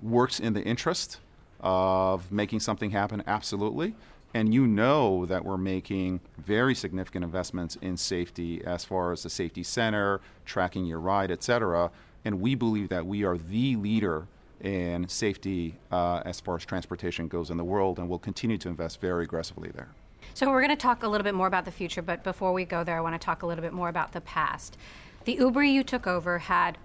works 0.01 0.39
in 0.39 0.53
the 0.53 0.61
interest 0.61 1.19
of 1.61 2.29
making 2.31 2.59
something 2.59 2.91
happen, 2.91 3.23
absolutely. 3.25 3.95
And 4.33 4.53
you 4.53 4.65
know 4.65 5.25
that 5.27 5.45
we're 5.45 5.57
making 5.57 6.19
very 6.37 6.73
significant 6.73 7.23
investments 7.23 7.77
in 7.81 7.95
safety 7.97 8.63
as 8.65 8.83
far 8.83 9.11
as 9.11 9.23
the 9.23 9.29
safety 9.29 9.63
center, 9.63 10.21
tracking 10.43 10.85
your 10.85 10.99
ride, 10.99 11.31
et 11.31 11.43
cetera. 11.43 11.91
And 12.25 12.41
we 12.41 12.55
believe 12.55 12.89
that 12.89 13.05
we 13.05 13.23
are 13.23 13.37
the 13.37 13.75
leader 13.75 14.27
in 14.63 15.07
safety 15.07 15.75
uh, 15.91 16.21
as 16.25 16.39
far 16.39 16.55
as 16.55 16.65
transportation 16.65 17.27
goes 17.27 17.51
in 17.51 17.57
the 17.57 17.63
world, 17.63 17.99
and 17.99 18.09
we'll 18.09 18.19
continue 18.19 18.57
to 18.57 18.69
invest 18.69 18.99
very 18.99 19.25
aggressively 19.25 19.69
there. 19.69 19.89
So, 20.33 20.49
we're 20.49 20.61
going 20.61 20.69
to 20.69 20.81
talk 20.81 21.03
a 21.03 21.07
little 21.07 21.23
bit 21.23 21.35
more 21.35 21.47
about 21.47 21.65
the 21.65 21.71
future, 21.71 22.01
but 22.01 22.23
before 22.23 22.53
we 22.53 22.65
go 22.65 22.83
there, 22.83 22.97
I 22.97 23.01
want 23.01 23.13
to 23.13 23.23
talk 23.23 23.43
a 23.43 23.45
little 23.45 23.61
bit 23.61 23.73
more 23.73 23.89
about 23.89 24.13
the 24.13 24.21
past. 24.21 24.77
The 25.25 25.33
Uber 25.33 25.63
you 25.63 25.83
took 25.83 26.07
over 26.07 26.39
had 26.39 26.77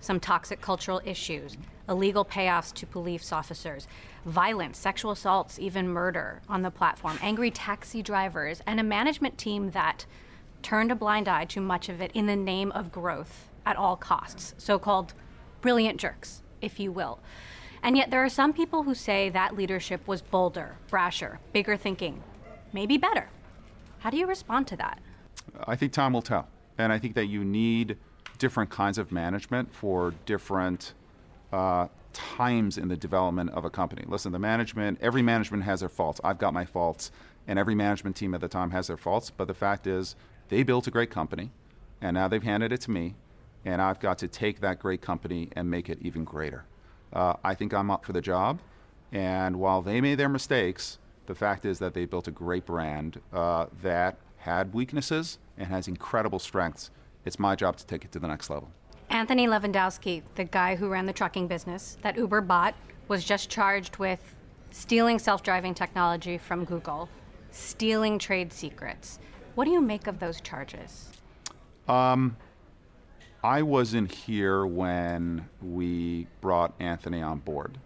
some 0.00 0.20
toxic 0.20 0.60
cultural 0.60 1.00
issues, 1.04 1.56
illegal 1.88 2.24
payoffs 2.24 2.72
to 2.74 2.86
police 2.86 3.32
officers, 3.32 3.88
violence, 4.26 4.76
sexual 4.78 5.12
assaults, 5.12 5.58
even 5.58 5.88
murder 5.88 6.42
on 6.48 6.62
the 6.62 6.70
platform, 6.70 7.18
angry 7.22 7.50
taxi 7.50 8.02
drivers, 8.02 8.60
and 8.66 8.78
a 8.78 8.82
management 8.82 9.38
team 9.38 9.70
that 9.70 10.04
turned 10.62 10.92
a 10.92 10.94
blind 10.94 11.28
eye 11.28 11.44
to 11.44 11.60
much 11.60 11.88
of 11.88 12.00
it 12.00 12.10
in 12.12 12.26
the 12.26 12.36
name 12.36 12.70
of 12.72 12.92
growth 12.92 13.48
at 13.64 13.76
all 13.76 13.96
costs, 13.96 14.54
so 14.58 14.78
called 14.78 15.14
brilliant 15.60 15.98
jerks, 15.98 16.42
if 16.64 16.80
you 16.80 16.90
will. 16.90 17.18
And 17.82 17.96
yet, 17.96 18.10
there 18.10 18.24
are 18.24 18.30
some 18.30 18.52
people 18.52 18.84
who 18.84 18.94
say 18.94 19.28
that 19.28 19.54
leadership 19.54 20.08
was 20.08 20.22
bolder, 20.22 20.76
brasher, 20.90 21.38
bigger 21.52 21.76
thinking, 21.76 22.22
maybe 22.72 22.96
better. 22.96 23.28
How 23.98 24.10
do 24.10 24.16
you 24.16 24.26
respond 24.26 24.66
to 24.68 24.76
that? 24.76 24.98
I 25.66 25.76
think 25.76 25.92
time 25.92 26.14
will 26.14 26.22
tell. 26.22 26.48
And 26.78 26.92
I 26.92 26.98
think 26.98 27.14
that 27.14 27.26
you 27.26 27.44
need 27.44 27.96
different 28.38 28.70
kinds 28.70 28.98
of 28.98 29.12
management 29.12 29.72
for 29.72 30.14
different 30.26 30.94
uh, 31.52 31.88
times 32.12 32.78
in 32.78 32.88
the 32.88 32.96
development 32.96 33.50
of 33.50 33.64
a 33.64 33.70
company. 33.70 34.04
Listen, 34.06 34.32
the 34.32 34.38
management, 34.38 34.98
every 35.00 35.22
management 35.22 35.64
has 35.64 35.80
their 35.80 35.88
faults. 35.88 36.20
I've 36.24 36.38
got 36.38 36.54
my 36.54 36.64
faults, 36.64 37.12
and 37.46 37.58
every 37.58 37.74
management 37.74 38.16
team 38.16 38.34
at 38.34 38.40
the 38.40 38.48
time 38.48 38.70
has 38.70 38.86
their 38.86 38.96
faults. 38.96 39.30
But 39.30 39.46
the 39.46 39.54
fact 39.54 39.86
is, 39.86 40.16
they 40.48 40.62
built 40.62 40.86
a 40.86 40.90
great 40.90 41.10
company, 41.10 41.50
and 42.00 42.14
now 42.14 42.28
they've 42.28 42.42
handed 42.42 42.72
it 42.72 42.80
to 42.82 42.90
me, 42.90 43.14
and 43.64 43.80
I've 43.80 44.00
got 44.00 44.18
to 44.18 44.28
take 44.28 44.60
that 44.60 44.78
great 44.78 45.00
company 45.00 45.50
and 45.56 45.70
make 45.70 45.88
it 45.88 45.98
even 46.02 46.24
greater. 46.24 46.64
Uh, 47.12 47.34
I 47.44 47.54
think 47.54 47.72
I'm 47.72 47.90
up 47.90 48.04
for 48.04 48.12
the 48.12 48.20
job, 48.20 48.60
and 49.12 49.56
while 49.56 49.82
they 49.82 50.00
made 50.00 50.16
their 50.16 50.28
mistakes, 50.28 50.98
the 51.26 51.34
fact 51.34 51.64
is 51.64 51.78
that 51.78 51.94
they 51.94 52.04
built 52.04 52.28
a 52.28 52.30
great 52.30 52.66
brand 52.66 53.20
uh, 53.32 53.66
that 53.82 54.16
had 54.38 54.74
weaknesses 54.74 55.38
and 55.56 55.68
has 55.68 55.88
incredible 55.88 56.38
strengths. 56.38 56.90
It's 57.24 57.38
my 57.38 57.54
job 57.54 57.76
to 57.78 57.86
take 57.86 58.04
it 58.04 58.12
to 58.12 58.18
the 58.18 58.28
next 58.28 58.50
level. 58.50 58.70
Anthony 59.08 59.46
Levandowski, 59.46 60.22
the 60.34 60.44
guy 60.44 60.76
who 60.76 60.88
ran 60.88 61.06
the 61.06 61.12
trucking 61.12 61.46
business 61.46 61.96
that 62.02 62.16
Uber 62.16 62.40
bought, 62.42 62.74
was 63.08 63.24
just 63.24 63.48
charged 63.48 63.96
with 63.96 64.34
stealing 64.70 65.18
self 65.18 65.42
driving 65.42 65.72
technology 65.74 66.36
from 66.36 66.64
Google, 66.64 67.08
stealing 67.50 68.18
trade 68.18 68.52
secrets. 68.52 69.18
What 69.54 69.64
do 69.66 69.70
you 69.70 69.80
make 69.80 70.06
of 70.06 70.18
those 70.18 70.40
charges? 70.40 71.10
Um, 71.86 72.36
I 73.44 73.60
wasn't 73.60 74.10
here 74.10 74.64
when 74.64 75.50
we 75.60 76.28
brought 76.40 76.72
Anthony 76.80 77.20
on 77.20 77.40
board. 77.40 77.76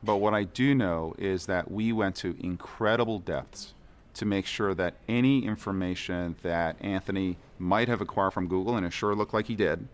But 0.00 0.18
what 0.18 0.32
I 0.32 0.44
do 0.44 0.76
know 0.76 1.12
is 1.18 1.46
that 1.46 1.68
we 1.68 1.92
went 1.92 2.14
to 2.16 2.36
incredible 2.38 3.18
depths 3.18 3.74
to 4.14 4.24
make 4.24 4.46
sure 4.46 4.74
that 4.74 4.94
any 5.08 5.44
information 5.44 6.36
that 6.42 6.76
Anthony 6.80 7.36
might 7.58 7.88
have 7.88 8.00
acquired 8.00 8.32
from 8.32 8.46
Google, 8.46 8.76
and 8.76 8.86
it 8.86 8.92
sure 8.92 9.16
looked 9.16 9.34
like 9.34 9.46
he 9.46 9.56
did, 9.56 9.88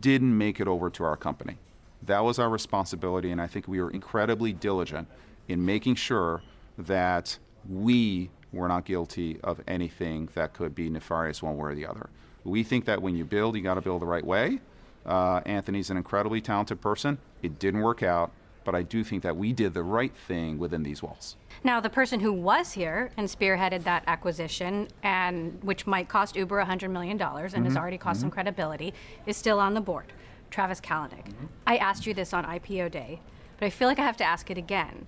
didn't 0.00 0.36
make 0.36 0.58
it 0.58 0.66
over 0.66 0.90
to 0.90 1.04
our 1.04 1.16
company. 1.16 1.58
That 2.02 2.24
was 2.24 2.40
our 2.40 2.50
responsibility, 2.50 3.30
and 3.30 3.40
I 3.40 3.46
think 3.46 3.68
we 3.68 3.80
were 3.80 3.90
incredibly 3.92 4.52
diligent 4.52 5.06
in 5.46 5.64
making 5.64 5.94
sure 5.94 6.42
that 6.76 7.38
we 7.68 8.30
were 8.52 8.66
not 8.66 8.84
guilty 8.84 9.38
of 9.44 9.60
anything 9.68 10.28
that 10.34 10.54
could 10.54 10.74
be 10.74 10.90
nefarious 10.90 11.40
one 11.40 11.56
way 11.56 11.70
or 11.70 11.74
the 11.76 11.86
other. 11.86 12.10
We 12.46 12.62
think 12.62 12.84
that 12.84 13.02
when 13.02 13.16
you 13.16 13.24
build, 13.24 13.56
you 13.56 13.62
got 13.62 13.74
to 13.74 13.80
build 13.80 14.02
the 14.02 14.06
right 14.06 14.24
way. 14.24 14.60
Uh, 15.04 15.40
Anthony's 15.44 15.90
an 15.90 15.96
incredibly 15.96 16.40
talented 16.40 16.80
person. 16.80 17.18
It 17.42 17.58
didn't 17.58 17.80
work 17.80 18.02
out, 18.02 18.30
but 18.64 18.74
I 18.74 18.82
do 18.82 19.02
think 19.04 19.22
that 19.24 19.36
we 19.36 19.52
did 19.52 19.74
the 19.74 19.82
right 19.82 20.12
thing 20.12 20.58
within 20.58 20.82
these 20.82 21.02
walls. 21.02 21.36
Now, 21.64 21.80
the 21.80 21.90
person 21.90 22.20
who 22.20 22.32
was 22.32 22.72
here 22.72 23.10
and 23.16 23.28
spearheaded 23.28 23.82
that 23.84 24.04
acquisition, 24.06 24.88
and 25.02 25.58
which 25.62 25.86
might 25.86 26.08
cost 26.08 26.36
Uber 26.36 26.62
$100 26.62 26.90
million 26.90 27.20
and 27.20 27.20
mm-hmm. 27.20 27.64
has 27.64 27.76
already 27.76 27.98
cost 27.98 28.18
mm-hmm. 28.18 28.26
some 28.26 28.30
credibility, 28.30 28.94
is 29.26 29.36
still 29.36 29.58
on 29.58 29.74
the 29.74 29.80
board, 29.80 30.12
Travis 30.50 30.80
Kalanick. 30.80 31.26
Mm-hmm. 31.26 31.46
I 31.66 31.76
asked 31.78 32.06
you 32.06 32.14
this 32.14 32.32
on 32.32 32.44
IPO 32.44 32.90
day, 32.92 33.20
but 33.58 33.66
I 33.66 33.70
feel 33.70 33.88
like 33.88 33.98
I 33.98 34.04
have 34.04 34.16
to 34.18 34.24
ask 34.24 34.50
it 34.50 34.58
again. 34.58 35.06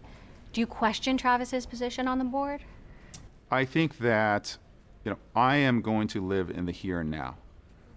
Do 0.52 0.60
you 0.60 0.66
question 0.66 1.16
Travis's 1.16 1.66
position 1.66 2.08
on 2.08 2.18
the 2.18 2.24
board? 2.24 2.64
I 3.50 3.64
think 3.64 3.98
that 3.98 4.56
you 5.08 5.14
know, 5.14 5.20
I 5.34 5.56
am 5.56 5.80
going 5.80 6.06
to 6.08 6.20
live 6.20 6.50
in 6.50 6.66
the 6.66 6.72
here 6.72 7.00
and 7.00 7.10
now. 7.10 7.38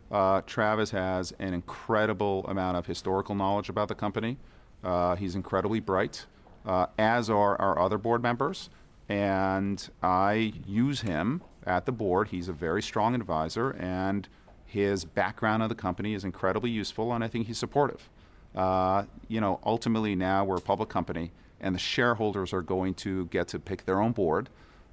Uh, 0.09 0.39
Travis 0.45 0.91
has 0.91 1.33
an 1.39 1.53
incredible 1.53 2.45
amount 2.47 2.77
of 2.77 2.85
historical 2.85 3.35
knowledge 3.35 3.67
about 3.67 3.89
the 3.89 3.95
company. 3.95 4.37
Uh, 4.81 5.17
he's 5.17 5.35
incredibly 5.35 5.81
bright, 5.81 6.25
uh, 6.65 6.85
as 6.97 7.29
are 7.29 7.59
our 7.59 7.77
other 7.77 7.97
board 7.97 8.23
members. 8.23 8.69
And 9.09 9.89
I 10.01 10.53
use 10.65 11.01
him 11.01 11.41
at 11.65 11.85
the 11.85 11.91
board. 11.91 12.29
He's 12.29 12.47
a 12.47 12.53
very 12.53 12.81
strong 12.81 13.13
advisor, 13.13 13.71
and 13.71 14.25
his 14.65 15.03
background 15.03 15.63
of 15.63 15.67
the 15.67 15.75
company 15.75 16.13
is 16.13 16.23
incredibly 16.23 16.69
useful, 16.69 17.11
and 17.11 17.25
I 17.25 17.27
think 17.27 17.47
he's 17.47 17.57
supportive. 17.57 18.09
Uh, 18.55 19.03
you 19.27 19.41
know, 19.41 19.59
ultimately 19.65 20.15
now 20.15 20.45
we're 20.45 20.55
a 20.55 20.61
public 20.61 20.87
company, 20.87 21.33
and 21.59 21.75
the 21.75 21.79
shareholders 21.79 22.53
are 22.53 22.61
going 22.61 22.93
to 22.93 23.25
get 23.25 23.49
to 23.49 23.59
pick 23.59 23.85
their 23.85 23.99
own 23.99 24.13
board 24.13 24.47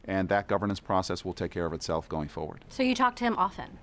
and 0.08 0.28
that 0.30 0.48
governance 0.48 0.80
process 0.80 1.24
will 1.24 1.34
take 1.34 1.52
care 1.52 1.66
of 1.66 1.72
itself 1.72 2.08
going 2.08 2.28
forward. 2.28 2.64
So 2.68 2.82
you 2.82 2.94
talk 2.94 3.14
to 3.16 3.24
him 3.24 3.36
often? 3.36 3.78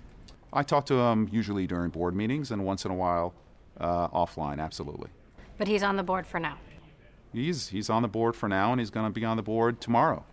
I 0.52 0.64
talk 0.64 0.86
to 0.88 0.96
him 0.96 1.30
usually 1.32 1.68
during 1.68 1.92
board 1.92 2.16
meetings 2.16 2.52
and 2.52 2.66
once 2.66 2.84
in 2.84 2.92
a 2.92 2.96
while 2.96 3.34
uh, 3.80 4.08
offline, 4.10 4.60
absolutely. 4.60 5.10
But 5.58 5.68
he's 5.68 5.84
on 5.84 5.96
the 5.96 6.04
board 6.04 6.26
for 6.26 6.40
now? 6.40 6.58
He's, 7.32 7.70
he's 7.70 7.90
on 7.90 8.02
the 8.02 8.08
board 8.08 8.36
for 8.36 8.50
now, 8.50 8.72
and 8.72 8.80
he's 8.80 8.90
going 8.90 9.06
to 9.06 9.12
be 9.12 9.26
on 9.26 9.38
the 9.38 9.44
board 9.44 9.82
tomorrow. 9.82 10.26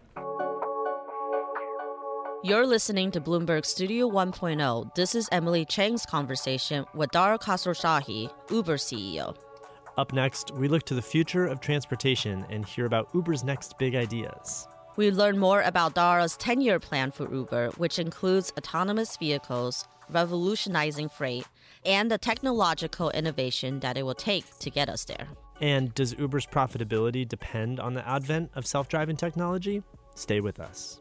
You're 2.45 2.67
listening 2.67 3.11
to 3.13 3.21
Bloomberg 3.21 3.65
Studio 3.65 4.09
1.0. 4.09 4.95
This 4.95 5.15
is 5.15 5.29
Emily 5.31 5.65
Chang's 5.65 6.07
conversation 6.07 6.85
with 6.95 7.11
Dara 7.11 7.39
Khosrowshahi, 7.39 8.33
Uber 8.51 8.77
CEO. 8.77 9.37
Up 9.99 10.13
next, 10.13 10.53
we 10.53 10.69
look 10.69 10.85
to 10.85 10.95
the 10.95 11.03
future 11.03 11.47
of 11.47 11.61
transportation 11.61 12.47
and 12.51 12.65
hear 12.65 12.87
about 12.87 13.09
Uber's 13.15 13.45
next 13.45 13.79
big 13.79 13.95
ideas. 13.95 14.67
We 14.97 15.11
learn 15.11 15.39
more 15.39 15.63
about 15.63 15.95
Dara's 15.95 16.37
10 16.37 16.61
year 16.61 16.79
plan 16.79 17.13
for 17.13 17.33
Uber, 17.33 17.71
which 17.79 17.99
includes 17.99 18.53
autonomous 18.59 19.17
vehicles, 19.17 19.87
revolutionizing 20.11 21.09
freight, 21.09 21.47
and 21.85 22.11
the 22.11 22.19
technological 22.19 23.11
innovation 23.11 23.81
that 23.81 23.97
it 23.97 24.03
will 24.03 24.15
take 24.15 24.59
to 24.59 24.71
get 24.71 24.89
us 24.89 25.05
there. 25.05 25.29
And 25.61 25.95
does 25.95 26.15
Uber's 26.19 26.47
profitability 26.47 27.27
depend 27.27 27.81
on 27.81 27.95
the 27.95 28.07
advent 28.07 28.51
of 28.55 28.67
self 28.67 28.89
driving 28.89 29.17
technology? 29.17 29.83
Stay 30.15 30.41
with 30.41 30.61
us. 30.61 31.01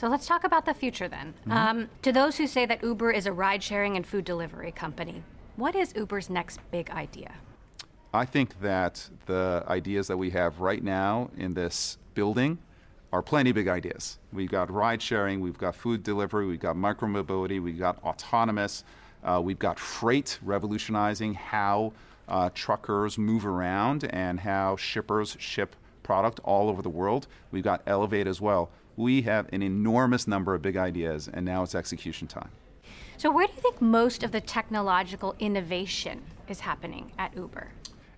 So 0.00 0.08
let's 0.08 0.24
talk 0.24 0.44
about 0.44 0.64
the 0.64 0.72
future 0.72 1.08
then. 1.08 1.34
Mm-hmm. 1.40 1.52
Um, 1.52 1.88
to 2.00 2.10
those 2.10 2.38
who 2.38 2.46
say 2.46 2.64
that 2.64 2.82
Uber 2.82 3.10
is 3.10 3.26
a 3.26 3.32
ride 3.34 3.62
sharing 3.62 3.96
and 3.96 4.06
food 4.06 4.24
delivery 4.24 4.72
company, 4.72 5.22
what 5.56 5.76
is 5.76 5.92
Uber's 5.94 6.30
next 6.30 6.58
big 6.70 6.88
idea? 6.88 7.34
I 8.14 8.24
think 8.24 8.62
that 8.62 9.10
the 9.26 9.62
ideas 9.68 10.06
that 10.06 10.16
we 10.16 10.30
have 10.30 10.58
right 10.58 10.82
now 10.82 11.28
in 11.36 11.52
this 11.52 11.98
building 12.14 12.56
are 13.12 13.20
plenty 13.20 13.52
big 13.52 13.68
ideas. 13.68 14.18
We've 14.32 14.48
got 14.48 14.70
ride 14.70 15.02
sharing, 15.02 15.38
we've 15.38 15.58
got 15.58 15.74
food 15.74 16.02
delivery, 16.02 16.46
we've 16.46 16.60
got 16.60 16.76
micromobility, 16.76 17.62
we've 17.62 17.78
got 17.78 18.02
autonomous, 18.02 18.84
uh, 19.22 19.42
we've 19.44 19.58
got 19.58 19.78
freight 19.78 20.38
revolutionizing 20.42 21.34
how 21.34 21.92
uh, 22.26 22.48
truckers 22.54 23.18
move 23.18 23.44
around 23.44 24.04
and 24.04 24.40
how 24.40 24.76
shippers 24.76 25.36
ship 25.38 25.76
product 26.10 26.40
all 26.42 26.68
over 26.68 26.82
the 26.82 26.90
world. 26.90 27.28
We've 27.52 27.62
got 27.62 27.82
Elevate 27.86 28.26
as 28.26 28.40
well. 28.40 28.68
We 28.96 29.22
have 29.22 29.46
an 29.52 29.62
enormous 29.62 30.26
number 30.26 30.56
of 30.56 30.60
big 30.60 30.76
ideas, 30.76 31.28
and 31.32 31.46
now 31.46 31.62
it's 31.62 31.72
execution 31.72 32.26
time. 32.26 32.50
So, 33.16 33.30
where 33.30 33.46
do 33.46 33.52
you 33.54 33.62
think 33.62 33.80
most 33.80 34.24
of 34.24 34.32
the 34.32 34.40
technological 34.40 35.36
innovation 35.38 36.22
is 36.48 36.58
happening 36.58 37.12
at 37.16 37.36
Uber? 37.36 37.68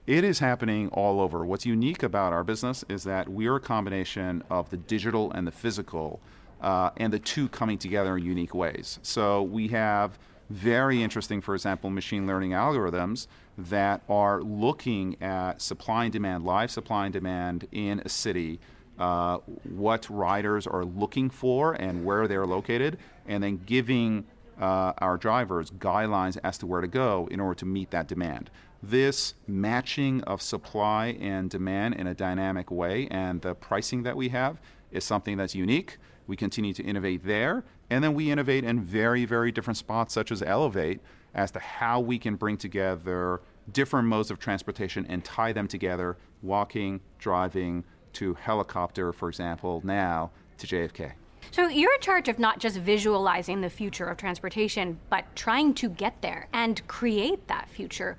It 0.07 0.24
is 0.24 0.38
happening 0.38 0.88
all 0.88 1.20
over. 1.20 1.44
What's 1.44 1.66
unique 1.66 2.02
about 2.02 2.33
our 2.33 2.42
business 2.42 2.83
is 2.88 3.05
that 3.05 3.28
we're 3.28 3.57
a 3.57 3.61
combination 3.61 4.42
of 4.48 4.70
the 4.70 4.78
digital 4.78 5.31
and 5.33 5.46
the 5.46 5.52
physical, 5.52 6.18
uh, 6.62 6.92
and 6.96 7.12
the 7.12 7.18
two 7.18 7.46
coming 7.50 7.76
together 7.76 8.16
in 8.16 8.24
unique 8.24 8.55
ways. 8.55 9.00
So 9.02 9.42
we 9.42 9.68
have 9.68 10.18
very 10.50 11.02
interesting, 11.02 11.40
for 11.40 11.55
example, 11.55 11.90
machine 11.90 12.26
learning 12.26 12.50
algorithms 12.50 13.26
that 13.57 14.02
are 14.09 14.42
looking 14.42 15.20
at 15.22 15.61
supply 15.61 16.05
and 16.05 16.12
demand, 16.12 16.44
live 16.44 16.70
supply 16.70 17.05
and 17.07 17.12
demand 17.12 17.68
in 17.72 18.00
a 18.05 18.09
city, 18.09 18.61
uh, 18.98 19.38
what 19.64 20.09
riders 20.11 20.66
are 20.66 20.85
looking 20.85 21.31
for 21.31 21.72
and 21.74 22.05
where 22.05 22.26
they're 22.28 22.46
located, 22.46 22.98
and 23.26 23.42
then 23.42 23.61
giving 23.64 24.24
uh, 24.61 24.92
our 24.98 25.16
drivers 25.16 25.70
guidelines 25.70 26.38
as 26.44 26.59
to 26.59 26.66
where 26.66 26.81
to 26.81 26.87
go 26.87 27.28
in 27.31 27.40
order 27.40 27.55
to 27.55 27.66
meet 27.66 27.90
that 27.90 28.07
demand 28.07 28.50
this 28.83 29.35
matching 29.46 30.22
of 30.22 30.42
supply 30.42 31.16
and 31.20 31.50
demand 31.50 31.94
in 31.94 32.07
a 32.07 32.14
dynamic 32.14 32.70
way 32.70 33.07
and 33.11 33.40
the 33.42 33.55
pricing 33.55 34.02
that 34.02 34.16
we 34.16 34.31
have 34.31 34.61
is 34.90 35.05
something 35.05 35.37
that's 35.37 35.55
unique. 35.55 35.98
We 36.27 36.37
continue 36.37 36.73
to 36.75 36.83
innovate 36.83 37.25
there, 37.25 37.65
and 37.91 38.03
then 38.03 38.15
we 38.15 38.31
innovate 38.31 38.65
in 38.65 38.81
very, 38.81 39.25
very 39.25 39.53
different 39.53 39.77
spots, 39.77 40.15
such 40.15 40.31
as 40.31 40.43
Elevate, 40.43 41.01
as 41.35 41.51
to 41.53 41.59
how 41.59 42.01
we 42.01 42.19
can 42.19 42.37
bring 42.37 42.57
together 42.57 43.41
different 43.73 44.09
modes 44.09 44.31
of 44.31 44.39
transportation 44.39 45.07
and 45.09 45.25
tie 45.25 45.53
them 45.53 45.69
together 45.69 46.17
walking, 46.43 47.01
driving, 47.19 47.85
to 48.15 48.35
helicopter, 48.35 49.13
for 49.13 49.29
example, 49.29 49.81
now 49.85 50.31
to 50.59 50.67
JFK. 50.67 51.13
So 51.51 51.69
you're 51.69 51.95
in 51.95 52.01
charge 52.01 52.29
of 52.29 52.39
not 52.39 52.61
just 52.61 52.79
visualizing 52.79 53.61
the 53.61 53.71
future 53.71 54.07
of 54.07 54.17
transportation, 54.17 54.99
but 55.11 55.25
trying 55.35 55.75
to 55.75 55.89
get 55.89 56.21
there 56.23 56.49
and 56.53 56.87
create 56.87 57.49
that 57.49 57.69
future. 57.69 58.17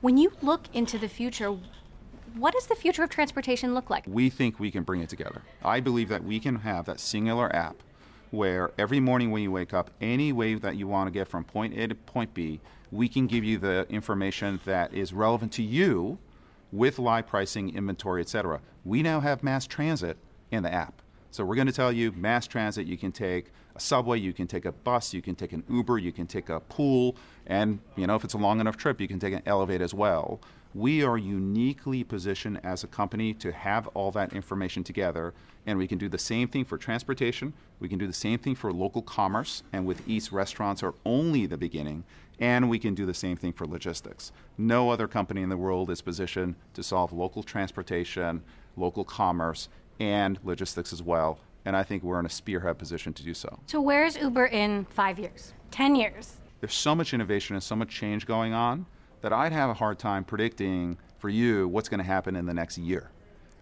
When 0.00 0.16
you 0.16 0.32
look 0.42 0.62
into 0.72 0.98
the 0.98 1.08
future, 1.08 1.56
what 2.34 2.54
does 2.54 2.66
the 2.66 2.74
future 2.74 3.02
of 3.02 3.10
transportation 3.10 3.74
look 3.74 3.90
like? 3.90 4.04
We 4.06 4.30
think 4.30 4.58
we 4.58 4.70
can 4.70 4.82
bring 4.82 5.00
it 5.00 5.08
together. 5.08 5.42
I 5.64 5.80
believe 5.80 6.08
that 6.08 6.24
we 6.24 6.40
can 6.40 6.56
have 6.56 6.86
that 6.86 7.00
singular 7.00 7.54
app 7.54 7.76
where 8.30 8.70
every 8.78 8.98
morning 8.98 9.30
when 9.30 9.42
you 9.42 9.52
wake 9.52 9.74
up, 9.74 9.90
any 10.00 10.32
way 10.32 10.54
that 10.54 10.76
you 10.76 10.88
want 10.88 11.06
to 11.06 11.10
get 11.10 11.28
from 11.28 11.44
point 11.44 11.76
A 11.78 11.86
to 11.88 11.94
point 11.94 12.32
B, 12.32 12.60
we 12.90 13.08
can 13.08 13.26
give 13.26 13.44
you 13.44 13.58
the 13.58 13.86
information 13.88 14.60
that 14.64 14.92
is 14.94 15.12
relevant 15.12 15.52
to 15.52 15.62
you 15.62 16.18
with 16.72 16.98
live 16.98 17.26
pricing, 17.26 17.74
inventory, 17.74 18.22
etc. 18.22 18.60
We 18.84 19.02
now 19.02 19.20
have 19.20 19.42
mass 19.42 19.66
transit 19.66 20.16
in 20.50 20.62
the 20.62 20.72
app. 20.72 21.02
So 21.30 21.44
we're 21.44 21.54
going 21.54 21.66
to 21.66 21.72
tell 21.72 21.92
you 21.92 22.12
mass 22.12 22.46
transit, 22.46 22.86
you 22.86 22.96
can 22.96 23.12
take 23.12 23.52
a 23.74 23.80
subway, 23.80 24.18
you 24.18 24.32
can 24.32 24.46
take 24.46 24.64
a 24.64 24.72
bus, 24.72 25.14
you 25.14 25.22
can 25.22 25.34
take 25.34 25.52
an 25.52 25.64
Uber, 25.68 25.98
you 25.98 26.12
can 26.12 26.26
take 26.26 26.48
a 26.48 26.60
pool, 26.60 27.16
and 27.46 27.78
you 27.96 28.06
know 28.06 28.14
if 28.14 28.24
it's 28.24 28.34
a 28.34 28.38
long 28.38 28.60
enough 28.60 28.76
trip, 28.76 29.00
you 29.00 29.08
can 29.08 29.18
take 29.18 29.34
an 29.34 29.42
Elevate 29.46 29.80
as 29.80 29.94
well. 29.94 30.40
We 30.74 31.04
are 31.04 31.18
uniquely 31.18 32.02
positioned 32.02 32.60
as 32.64 32.82
a 32.82 32.86
company 32.86 33.34
to 33.34 33.52
have 33.52 33.88
all 33.88 34.10
that 34.12 34.32
information 34.32 34.82
together, 34.82 35.34
and 35.66 35.78
we 35.78 35.86
can 35.86 35.98
do 35.98 36.08
the 36.08 36.18
same 36.18 36.48
thing 36.48 36.64
for 36.64 36.78
transportation. 36.78 37.52
We 37.78 37.88
can 37.88 37.98
do 37.98 38.06
the 38.06 38.12
same 38.12 38.38
thing 38.38 38.54
for 38.54 38.72
local 38.72 39.02
commerce, 39.02 39.62
and 39.72 39.84
with 39.84 40.08
Eats, 40.08 40.32
restaurants 40.32 40.82
are 40.82 40.94
only 41.04 41.44
the 41.44 41.58
beginning, 41.58 42.04
and 42.40 42.70
we 42.70 42.78
can 42.78 42.94
do 42.94 43.04
the 43.04 43.12
same 43.12 43.36
thing 43.36 43.52
for 43.52 43.66
logistics. 43.66 44.32
No 44.56 44.88
other 44.88 45.06
company 45.06 45.42
in 45.42 45.50
the 45.50 45.58
world 45.58 45.90
is 45.90 46.00
positioned 46.00 46.54
to 46.72 46.82
solve 46.82 47.12
local 47.12 47.42
transportation, 47.42 48.42
local 48.76 49.04
commerce, 49.04 49.68
and 50.00 50.38
logistics 50.42 50.92
as 50.92 51.02
well 51.02 51.38
and 51.64 51.76
I 51.76 51.82
think 51.82 52.02
we're 52.02 52.18
in 52.18 52.26
a 52.26 52.30
spearhead 52.30 52.78
position 52.78 53.12
to 53.14 53.22
do 53.22 53.34
so. 53.34 53.60
So, 53.66 53.80
where's 53.80 54.16
Uber 54.16 54.46
in 54.46 54.84
five 54.86 55.18
years, 55.18 55.52
10 55.70 55.94
years? 55.94 56.38
There's 56.60 56.74
so 56.74 56.94
much 56.94 57.12
innovation 57.12 57.56
and 57.56 57.62
so 57.62 57.76
much 57.76 57.88
change 57.88 58.26
going 58.26 58.52
on 58.52 58.86
that 59.20 59.32
I'd 59.32 59.52
have 59.52 59.70
a 59.70 59.74
hard 59.74 59.98
time 59.98 60.24
predicting 60.24 60.98
for 61.18 61.28
you 61.28 61.68
what's 61.68 61.88
going 61.88 61.98
to 61.98 62.04
happen 62.04 62.36
in 62.36 62.46
the 62.46 62.54
next 62.54 62.78
year, 62.78 63.10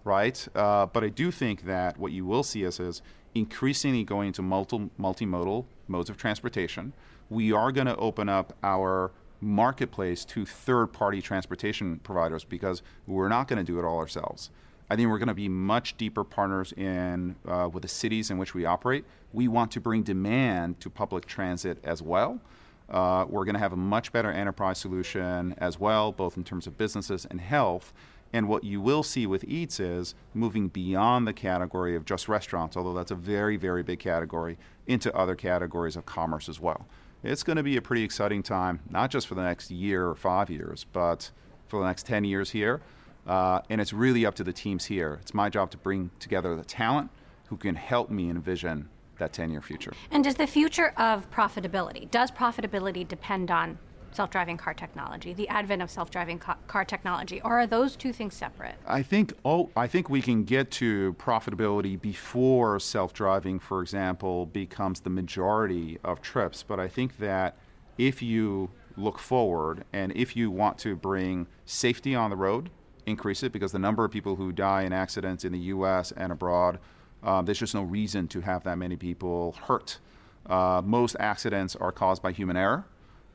right? 0.05 0.47
Uh, 0.55 0.87
but 0.87 1.05
I 1.05 1.09
do 1.09 1.31
think 1.31 1.65
that 1.65 1.99
what 1.99 2.13
you 2.13 2.25
will 2.25 2.43
see 2.43 2.67
us 2.67 2.81
is 2.81 3.03
increasingly 3.35 4.05
going 4.05 4.29
into 4.29 4.43
multi- 4.43 4.91
multimodal 4.99 5.67
modes 5.89 6.11
of 6.11 6.17
transportation. 6.17 6.93
We 7.29 7.53
are 7.53 7.71
going 7.71 7.87
to 7.87 7.97
open 7.97 8.29
up 8.29 8.57
our 8.63 9.13
marketplace 9.41 10.25
to 10.27 10.45
third 10.45 10.89
party 10.89 11.23
transportation 11.23 11.99
providers 12.01 12.45
because 12.45 12.83
we're 13.07 13.29
not 13.29 13.49
going 13.49 13.65
to 13.65 13.73
do 13.73 13.79
it 13.79 13.85
all 13.85 13.99
ourselves. 13.99 14.51
I 14.91 14.97
think 14.97 15.09
we're 15.09 15.19
going 15.19 15.29
to 15.29 15.35
be 15.35 15.49
much 15.49 15.97
deeper 15.97 16.25
partners 16.25 16.73
in 16.73 17.37
uh, 17.47 17.71
with 17.73 17.83
the 17.83 17.89
cities 17.89 18.31
in 18.31 18.39
which 18.39 18.55
we 18.55 18.65
operate. 18.65 19.05
We 19.33 19.47
want 19.47 19.71
to 19.73 19.81
bring 19.81 20.03
demand 20.03 20.81
to 20.81 20.91
public 20.91 21.27
transit 21.27 21.79
as 21.85 22.03
well. 22.03 22.41
Uh, 22.89 23.25
we're 23.29 23.45
going 23.45 23.55
to 23.55 23.61
have 23.61 23.73
a 23.73 23.77
much 23.77 24.11
better 24.11 24.33
enterprise 24.33 24.79
solution 24.79 25.55
as 25.59 25.79
well, 25.79 26.11
both 26.11 26.37
in 26.37 26.43
terms 26.43 26.67
of 26.67 26.77
businesses 26.77 27.25
and 27.31 27.41
health. 27.41 27.93
And 28.33 28.49
what 28.49 28.65
you 28.65 28.81
will 28.81 29.05
see 29.05 29.27
with 29.27 29.45
Eats 29.45 29.79
is 29.79 30.17
moving 30.35 30.67
beyond 30.67 31.27
the 31.27 31.33
category 31.33 31.95
of 31.95 32.05
just 32.05 32.29
restaurants, 32.29 32.77
although 32.77 32.95
that's 32.95 33.13
a 33.13 33.17
very, 33.17 33.57
very 33.57 33.85
big 33.85 34.01
category, 34.01 34.59
into 34.89 35.15
other 35.17 35.37
categories 35.37 35.95
of 35.95 36.05
commerce 36.05 36.49
as 36.49 36.59
well. 36.59 36.87
It's 37.23 37.45
going 37.45 37.57
to 37.57 37.63
be 37.63 37.77
a 37.77 37.83
pretty 37.83 38.03
exciting 38.03 38.43
time, 38.43 38.81
not 38.91 39.11
just 39.11 39.29
for 39.29 39.37
the 39.37 39.43
next 39.43 39.71
year 39.71 40.09
or 40.09 40.17
five 40.17 40.51
years, 40.51 40.85
but 40.93 41.31
for 41.69 41.79
the 41.81 41.87
next 41.87 42.07
10 42.07 42.25
years 42.25 42.51
here. 42.51 42.81
Uh, 43.27 43.61
and 43.69 43.81
it's 43.81 43.93
really 43.93 44.27
up 44.27 44.35
to 44.37 44.45
the 44.45 44.53
teams 44.53 44.87
here. 44.87 45.19
It's 45.21 45.35
my 45.35 45.49
job 45.49 45.71
to 45.73 45.77
bring 45.77 46.11
together 46.19 46.57
the 46.57 46.65
talent 46.65 47.11
who 47.49 47.57
can 47.57 47.75
help 47.75 48.11
me 48.11 48.31
envision 48.31 48.89
that 49.19 49.33
10 49.33 49.51
year 49.51 49.61
future. 49.61 49.93
And 50.11 50.25
does 50.25 50.35
the 50.35 50.47
future 50.47 50.93
of 50.97 51.31
profitability, 51.31 52.11
does 52.11 52.31
profitability 52.31 53.07
depend 53.07 53.51
on 53.51 53.79
self 54.13 54.31
driving 54.31 54.57
car 54.57 54.75
technology, 54.75 55.33
the 55.33 55.49
advent 55.49 55.83
of 55.83 55.91
self 55.91 56.11
driving 56.11 56.39
ca- 56.39 56.57
car 56.67 56.85
technology, 56.85 57.41
or 57.43 57.61
are 57.61 57.67
those 57.67 57.97
two 57.97 58.13
things 58.13 58.35
separate? 58.35 58.75
I 58.87 59.03
think, 59.03 59.33
oh, 59.45 59.71
I 59.77 59.87
think 59.87 60.11
we 60.11 60.23
can 60.23 60.45
get 60.45 60.71
to 60.73 61.15
profitability 61.19 62.01
before 62.01 62.81
self 62.81 63.13
driving, 63.13 63.59
for 63.59 63.83
example, 63.83 64.47
becomes 64.47 65.01
the 65.01 65.11
majority 65.11 65.99
of 66.05 66.21
trips. 66.21 66.63
But 66.63 66.81
I 66.81 66.89
think 66.89 67.19
that 67.19 67.57
if 67.99 68.23
you 68.23 68.71
look 68.97 69.19
forward 69.19 69.85
and 69.93 70.13
if 70.17 70.37
you 70.37 70.51
want 70.51 70.79
to 70.79 70.97
bring 70.97 71.47
safety 71.65 72.15
on 72.15 72.31
the 72.31 72.37
road, 72.37 72.71
increase 73.07 73.43
it 73.43 73.53
because 73.53 73.73
the 73.73 73.79
number 73.79 74.05
of 74.05 74.11
people 74.11 74.37
who 74.37 74.53
die 74.53 74.83
in 74.83 74.93
accidents 74.93 75.45
in 75.45 75.53
the 75.53 75.59
U.S. 75.59 76.13
and 76.13 76.33
abroad, 76.33 76.79
um, 77.23 77.45
there's 77.45 77.59
just 77.59 77.75
no 77.75 77.83
reason 77.83 78.29
to 78.29 78.41
have 78.41 78.65
that 78.65 78.79
many 78.79 78.97
people 78.97 79.57
hurt. 79.67 79.99
Uh, 80.47 80.83
most 80.85 81.17
accidents 81.21 81.77
are 81.77 81.93
caused 81.93 82.23
by 82.23 82.33
human 82.33 82.57
error. 82.57 82.85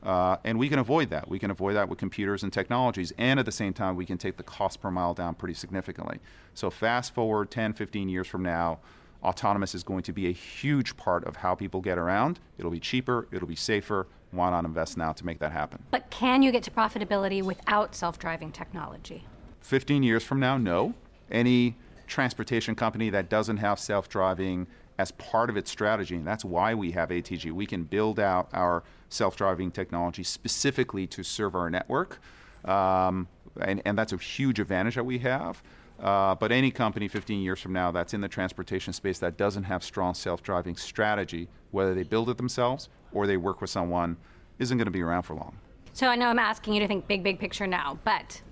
Uh, 0.02 0.36
and 0.44 0.58
we 0.58 0.68
can 0.68 0.78
avoid 0.78 1.10
that. 1.10 1.28
We 1.28 1.38
can 1.38 1.50
avoid 1.50 1.74
that 1.74 1.88
with 1.88 1.98
computers 1.98 2.42
and 2.42 2.52
technologies. 2.52 3.12
And 3.18 3.40
at 3.40 3.46
the 3.46 3.52
same 3.52 3.72
time, 3.72 3.96
we 3.96 4.06
can 4.06 4.18
take 4.18 4.36
the 4.36 4.42
cost 4.42 4.80
per 4.80 4.90
mile 4.90 5.14
down 5.14 5.34
pretty 5.34 5.54
significantly. 5.54 6.20
So, 6.54 6.70
fast 6.70 7.12
forward 7.12 7.50
10, 7.50 7.72
15 7.72 8.08
years 8.08 8.28
from 8.28 8.42
now, 8.42 8.78
autonomous 9.24 9.74
is 9.74 9.82
going 9.82 10.02
to 10.04 10.12
be 10.12 10.28
a 10.28 10.32
huge 10.32 10.96
part 10.96 11.24
of 11.24 11.36
how 11.36 11.54
people 11.54 11.80
get 11.80 11.98
around. 11.98 12.38
It'll 12.58 12.70
be 12.70 12.78
cheaper, 12.78 13.26
it'll 13.32 13.48
be 13.48 13.56
safer. 13.56 14.06
Why 14.30 14.50
not 14.50 14.64
invest 14.64 14.96
now 14.96 15.12
to 15.12 15.24
make 15.24 15.38
that 15.38 15.52
happen? 15.52 15.82
But 15.90 16.10
can 16.10 16.42
you 16.42 16.52
get 16.52 16.62
to 16.64 16.70
profitability 16.70 17.42
without 17.42 17.94
self 17.94 18.18
driving 18.18 18.52
technology? 18.52 19.24
15 19.66 20.04
years 20.04 20.22
from 20.22 20.38
now, 20.38 20.56
no. 20.56 20.94
Any 21.28 21.74
transportation 22.06 22.76
company 22.76 23.10
that 23.10 23.28
doesn't 23.28 23.56
have 23.56 23.80
self 23.80 24.08
driving 24.08 24.68
as 24.96 25.10
part 25.12 25.50
of 25.50 25.56
its 25.56 25.70
strategy, 25.70 26.14
and 26.14 26.26
that's 26.26 26.44
why 26.44 26.72
we 26.72 26.92
have 26.92 27.10
ATG, 27.10 27.50
we 27.50 27.66
can 27.66 27.82
build 27.82 28.20
out 28.20 28.48
our 28.52 28.84
self 29.08 29.36
driving 29.36 29.72
technology 29.72 30.22
specifically 30.22 31.06
to 31.08 31.24
serve 31.24 31.56
our 31.56 31.68
network. 31.68 32.20
Um, 32.64 33.26
and, 33.60 33.82
and 33.84 33.98
that's 33.98 34.12
a 34.12 34.16
huge 34.16 34.60
advantage 34.60 34.94
that 34.94 35.04
we 35.04 35.18
have. 35.18 35.62
Uh, 35.98 36.34
but 36.34 36.52
any 36.52 36.70
company 36.70 37.08
15 37.08 37.40
years 37.40 37.58
from 37.58 37.72
now 37.72 37.90
that's 37.90 38.14
in 38.14 38.20
the 38.20 38.28
transportation 38.28 38.92
space 38.92 39.18
that 39.18 39.36
doesn't 39.36 39.64
have 39.64 39.82
strong 39.82 40.14
self-driving 40.14 40.76
strategy, 40.76 41.48
whether 41.72 41.94
they 41.94 42.02
build 42.02 42.28
it 42.28 42.36
themselves 42.36 42.88
or 43.12 43.26
they 43.26 43.36
work 43.36 43.60
with 43.60 43.70
someone, 43.70 44.16
isn't 44.58 44.76
going 44.78 44.84
to 44.84 44.90
be 44.90 45.02
around 45.02 45.22
for 45.22 45.34
long. 45.34 45.56
So 45.92 46.06
I 46.06 46.16
know 46.16 46.28
I'm 46.28 46.38
asking 46.38 46.74
you 46.74 46.80
to 46.80 46.86
think 46.86 47.08
big, 47.08 47.22
big 47.22 47.38
picture 47.38 47.66
now, 47.66 47.98
but 48.04 48.42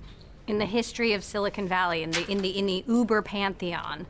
in 0.47 0.59
the 0.59 0.67
history 0.67 1.13
of 1.13 1.25
Silicon 1.25 1.69
Valley, 1.69 2.03
in 2.03 2.11
the 2.11 2.31
in 2.31 2.39
the 2.39 2.51
in 2.59 2.67
the 2.67 2.85
Uber 2.87 3.23
pantheon, 3.23 4.07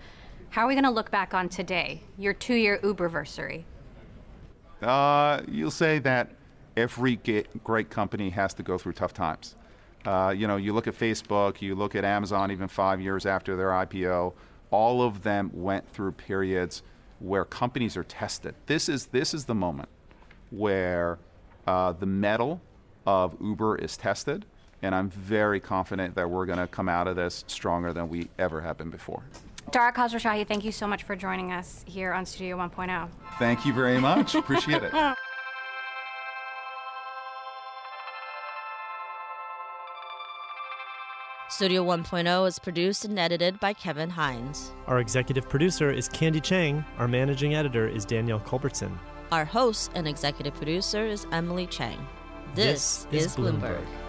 How 0.51 0.65
are 0.65 0.69
we 0.69 0.75
going 0.75 0.85
to 0.85 0.91
look 0.91 1.11
back 1.11 1.35
on 1.35 1.49
today, 1.49 2.03
your 2.19 2.33
two 2.33 2.55
year 2.55 2.79
Uberversary? 2.83 3.65
Uh, 4.83 5.43
you'll 5.49 5.71
say 5.71 5.99
that 6.01 6.31
every 6.77 7.17
great 7.63 7.91
company 7.91 8.31
has 8.31 8.53
to 8.55 8.63
go 8.63 8.77
through 8.77 8.93
tough 8.93 9.15
times. 9.15 9.57
Uh, 10.05 10.35
you 10.37 10.47
know, 10.47 10.57
you 10.57 10.73
look 10.73 10.87
at 10.87 10.95
Facebook, 10.95 11.63
you 11.63 11.75
look 11.75 11.95
at 11.95 12.05
Amazon, 12.05 12.51
even 12.51 12.69
five 12.69 13.01
years 13.01 13.25
after 13.25 13.57
their 13.57 13.71
IPO, 13.71 14.35
all 14.71 15.03
of 15.03 15.23
them 15.23 15.51
went 15.55 15.89
through 15.89 16.13
periods 16.13 16.83
where 17.21 17.45
companies 17.45 17.97
are 17.97 18.05
tested. 18.05 18.55
This 18.67 18.89
is 18.89 19.07
this 19.07 19.33
is 19.33 19.47
the 19.47 19.55
moment 19.55 19.89
where 20.51 21.19
uh, 21.67 21.93
the 21.93 22.07
mettle 22.07 22.61
of 23.07 23.37
Uber 23.41 23.77
is 23.77 23.97
tested, 23.97 24.45
and 24.85 24.95
I'm 24.95 25.09
very 25.09 25.61
confident 25.61 26.15
that 26.15 26.29
we're 26.29 26.45
going 26.45 26.59
to 26.59 26.67
come 26.67 26.91
out 26.91 27.09
of 27.09 27.17
this 27.17 27.45
stronger 27.49 27.93
than 27.95 28.11
we 28.11 28.29
ever 28.39 28.61
have 28.61 28.77
been 28.77 28.91
before. 28.91 29.23
Dara 29.71 29.93
Khosrowshahi, 29.93 30.47
thank 30.47 30.63
you 30.63 30.73
so 30.73 30.87
much 30.87 31.05
for 31.05 31.17
joining 31.17 31.53
us 31.53 31.83
here 31.89 32.13
on 32.13 32.27
Studio 32.27 32.59
1.0. 32.59 33.09
Thank 33.39 33.65
you 33.65 33.73
very 33.73 33.99
much. 33.99 34.35
Appreciate 34.35 34.83
it. 34.83 34.93
Studio 41.49 41.83
1.0 41.85 42.49
is 42.49 42.59
produced 42.59 43.07
and 43.07 43.19
edited 43.19 43.59
by 43.61 43.73
Kevin 43.73 44.11
Hines. 44.11 44.73
Our 44.87 44.99
executive 44.99 45.49
producer 45.49 45.91
is 45.91 46.09
Candy 46.09 46.41
Chang. 46.41 46.85
Our 46.99 47.09
managing 47.09 47.55
editor 47.55 47.89
is 47.89 48.05
Danielle 48.05 48.41
Culbertson. 48.41 48.99
Our 49.33 49.45
host 49.47 49.93
and 49.95 50.07
executive 50.07 50.55
producer 50.55 51.07
is 51.07 51.27
Emily 51.33 51.67
Chang. 51.69 52.07
This, 52.55 53.07
this 53.11 53.25
is, 53.25 53.33
is 53.33 53.37
Bloomberg. 53.37 53.79
Bloomberg. 53.79 54.04